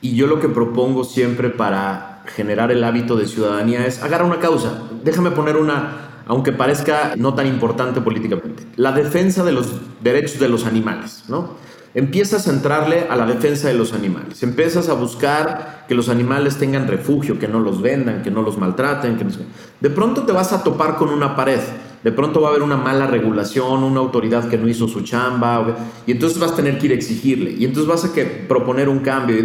[0.00, 4.40] Y yo lo que propongo siempre para generar el hábito de ciudadanía es agarrar una
[4.40, 4.82] causa.
[5.02, 8.64] Déjame poner una, aunque parezca no tan importante políticamente.
[8.76, 9.68] La defensa de los
[10.02, 11.62] derechos de los animales, ¿no?
[11.94, 14.42] Empiezas a entrarle a la defensa de los animales.
[14.42, 18.58] Empiezas a buscar que los animales tengan refugio, que no los vendan, que no los
[18.58, 19.16] maltraten.
[19.16, 19.24] Que
[19.80, 21.60] De pronto te vas a topar con una pared.
[22.02, 25.76] De pronto va a haber una mala regulación, una autoridad que no hizo su chamba,
[26.04, 28.90] y entonces vas a tener que ir a exigirle, y entonces vas a que proponer
[28.90, 29.36] un cambio.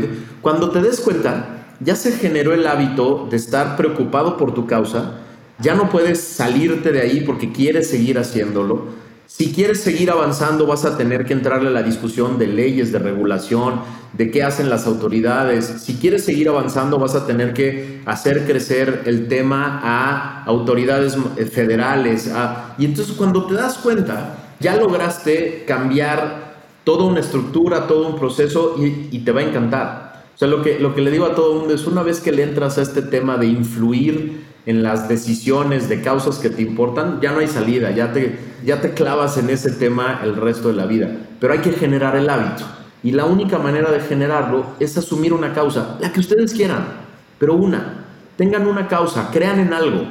[0.41, 5.19] Cuando te des cuenta, ya se generó el hábito de estar preocupado por tu causa,
[5.59, 8.99] ya no puedes salirte de ahí porque quieres seguir haciéndolo.
[9.27, 12.99] Si quieres seguir avanzando, vas a tener que entrarle a la discusión de leyes, de
[12.99, 13.81] regulación,
[14.13, 15.65] de qué hacen las autoridades.
[15.65, 21.15] Si quieres seguir avanzando, vas a tener que hacer crecer el tema a autoridades
[21.51, 22.31] federales.
[22.77, 28.77] Y entonces cuando te das cuenta, ya lograste cambiar toda una estructura, todo un proceso
[28.79, 30.08] y te va a encantar.
[30.39, 32.31] O sea, lo que, lo que le digo a todo mundo es una vez que
[32.31, 37.19] le entras a este tema de influir en las decisiones de causas que te importan,
[37.19, 40.75] ya no hay salida, ya te, ya te clavas en ese tema el resto de
[40.75, 41.11] la vida.
[41.41, 42.63] Pero hay que generar el hábito.
[43.03, 46.85] Y la única manera de generarlo es asumir una causa, la que ustedes quieran,
[47.37, 48.05] pero una.
[48.37, 50.05] Tengan una causa, crean en algo,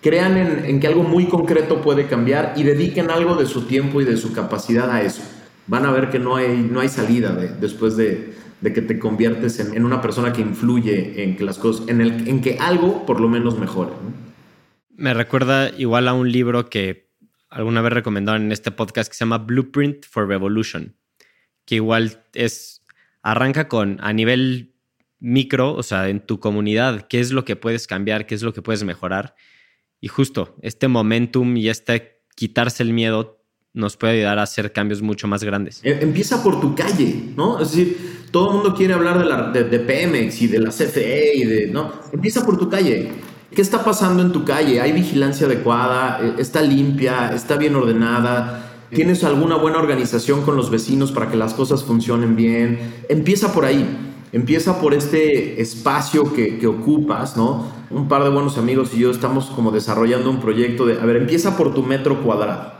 [0.00, 4.00] crean en, en que algo muy concreto puede cambiar y dediquen algo de su tiempo
[4.00, 5.22] y de su capacidad a eso.
[5.66, 9.60] Van a ver que no hay, no hay salida después de, de que te conviertes
[9.60, 13.20] en, una persona que influye en que las cosas, en, el, en que algo por
[13.20, 13.92] lo menos mejore.
[14.96, 17.08] Me recuerda igual a un libro que
[17.50, 20.96] alguna vez recomendaron en este podcast que se llama Blueprint for Revolution,
[21.64, 22.82] que igual es,
[23.22, 24.74] arranca con a nivel
[25.20, 28.52] micro, o sea, en tu comunidad, qué es lo que puedes cambiar, qué es lo
[28.52, 29.34] que puedes mejorar.
[30.00, 33.38] Y justo este momentum y este quitarse el miedo
[33.72, 35.80] nos puede ayudar a hacer cambios mucho más grandes.
[35.84, 37.60] E, empieza por tu calle, ¿no?
[37.60, 41.36] Es decir, todo el mundo quiere hablar de, la, de, Pemex y de la CFE
[41.36, 41.92] y de, ¿no?
[42.12, 43.12] Empieza por tu calle.
[43.54, 44.80] ¿Qué está pasando en tu calle?
[44.80, 46.20] ¿Hay vigilancia adecuada?
[46.22, 47.32] E, ¿Está limpia?
[47.34, 48.64] ¿Está bien ordenada?
[48.90, 52.78] ¿Tienes alguna buena organización con los vecinos para que las cosas funcionen bien?
[53.08, 53.86] Empieza por ahí.
[54.32, 57.66] Empieza por este espacio que, que, ocupas, ¿no?
[57.88, 61.16] Un par de buenos amigos y yo estamos como desarrollando un proyecto de, a ver,
[61.16, 62.72] empieza por tu metro cuadrado.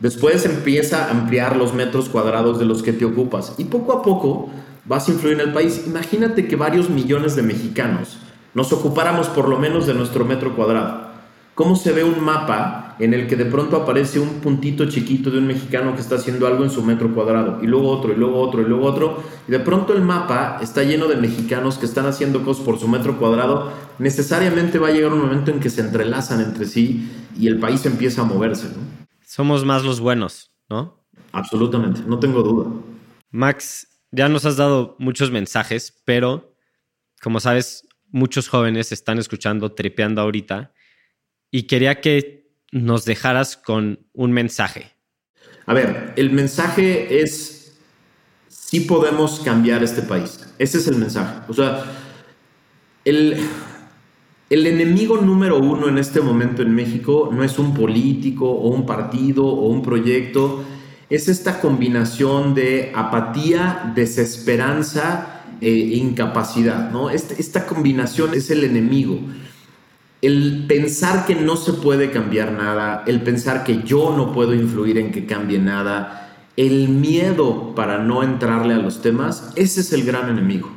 [0.00, 4.02] Después empieza a ampliar los metros cuadrados de los que te ocupas y poco a
[4.02, 4.50] poco
[4.84, 5.84] vas a influir en el país.
[5.86, 8.18] Imagínate que varios millones de mexicanos
[8.54, 11.10] nos ocupáramos por lo menos de nuestro metro cuadrado.
[11.54, 15.38] ¿Cómo se ve un mapa en el que de pronto aparece un puntito chiquito de
[15.38, 18.40] un mexicano que está haciendo algo en su metro cuadrado y luego otro y luego
[18.40, 22.06] otro y luego otro y de pronto el mapa está lleno de mexicanos que están
[22.06, 23.72] haciendo cosas por su metro cuadrado?
[23.98, 27.84] Necesariamente va a llegar un momento en que se entrelazan entre sí y el país
[27.84, 28.68] empieza a moverse.
[28.68, 29.00] ¿no?
[29.30, 30.96] somos más los buenos, ¿no?
[31.30, 32.68] Absolutamente, no tengo duda.
[33.30, 36.56] Max, ya nos has dado muchos mensajes, pero
[37.20, 40.72] como sabes, muchos jóvenes están escuchando, tripeando ahorita,
[41.50, 44.92] y quería que nos dejaras con un mensaje.
[45.66, 47.78] A ver, el mensaje es,
[48.48, 50.52] sí podemos cambiar este país.
[50.58, 51.40] Ese es el mensaje.
[51.48, 51.84] O sea,
[53.04, 53.36] el,
[54.48, 58.86] el enemigo número uno en este momento en México no es un político o un
[58.86, 60.64] partido o un proyecto,
[61.10, 66.90] es esta combinación de apatía, desesperanza e incapacidad.
[66.90, 67.10] ¿no?
[67.10, 69.20] Este, esta combinación es el enemigo.
[70.22, 74.98] El pensar que no se puede cambiar nada, el pensar que yo no puedo influir
[74.98, 80.04] en que cambie nada, el miedo para no entrarle a los temas, ese es el
[80.04, 80.70] gran enemigo.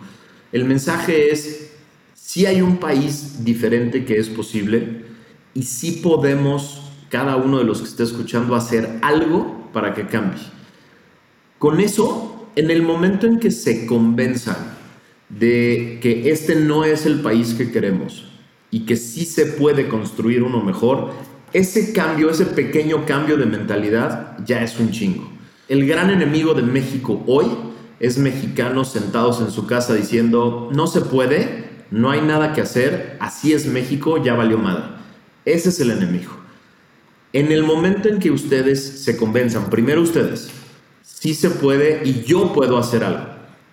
[0.51, 1.73] El mensaje es,
[2.13, 5.03] si hay un país diferente que es posible
[5.53, 10.41] y si podemos, cada uno de los que esté escuchando, hacer algo para que cambie.
[11.59, 14.57] Con eso, en el momento en que se convenzan
[15.29, 18.29] de que este no es el país que queremos
[18.69, 21.11] y que sí se puede construir uno mejor,
[21.53, 25.29] ese cambio, ese pequeño cambio de mentalidad ya es un chingo.
[25.69, 27.45] El gran enemigo de México hoy
[27.99, 33.17] es mexicanos sentados en su casa diciendo, no se puede, no hay nada que hacer,
[33.19, 34.83] así es México, ya valió madre.
[35.45, 36.42] Ese es el enemigo.
[37.33, 40.51] En el momento en que ustedes se convenzan, primero ustedes,
[41.01, 43.25] sí se puede y yo puedo hacer algo,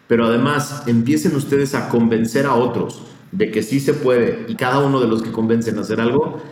[0.09, 3.03] pero además empiecen ustedes a convencer a otros
[3.33, 6.43] de que sí se puede y cada uno de los que convencen a hacer algo,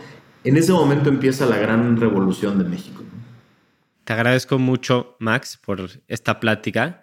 [0.43, 3.01] en ese momento empieza la gran revolución de México.
[4.03, 7.01] Te agradezco mucho, Max, por esta plática.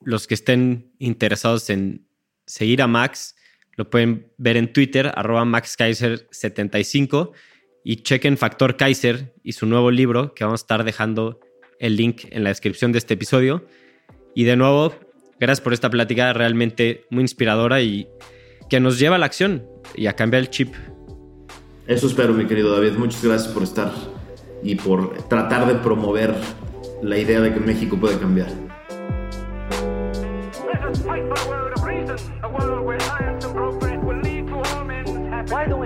[0.00, 2.06] Los que estén interesados en
[2.46, 3.34] seguir a Max,
[3.74, 7.32] lo pueden ver en Twitter, arroba MaxKaiser75
[7.88, 11.40] y chequen Factor Kaiser y su nuevo libro, que vamos a estar dejando
[11.78, 13.64] el link en la descripción de este episodio.
[14.34, 14.92] Y de nuevo,
[15.40, 18.06] gracias por esta plática realmente muy inspiradora y
[18.68, 19.64] que nos lleva a la acción
[19.94, 20.74] y a cambiar el chip.
[21.86, 22.98] Eso espero, mi querido David.
[22.98, 23.90] Muchas gracias por estar
[24.62, 26.34] y por tratar de promover
[27.02, 28.48] la idea de que México puede cambiar.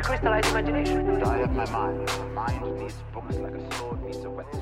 [0.03, 1.23] Why don't we crystallize imagination?
[1.23, 2.11] I have my mind.
[2.35, 4.62] My Mind needs books like a sword needs a weapon.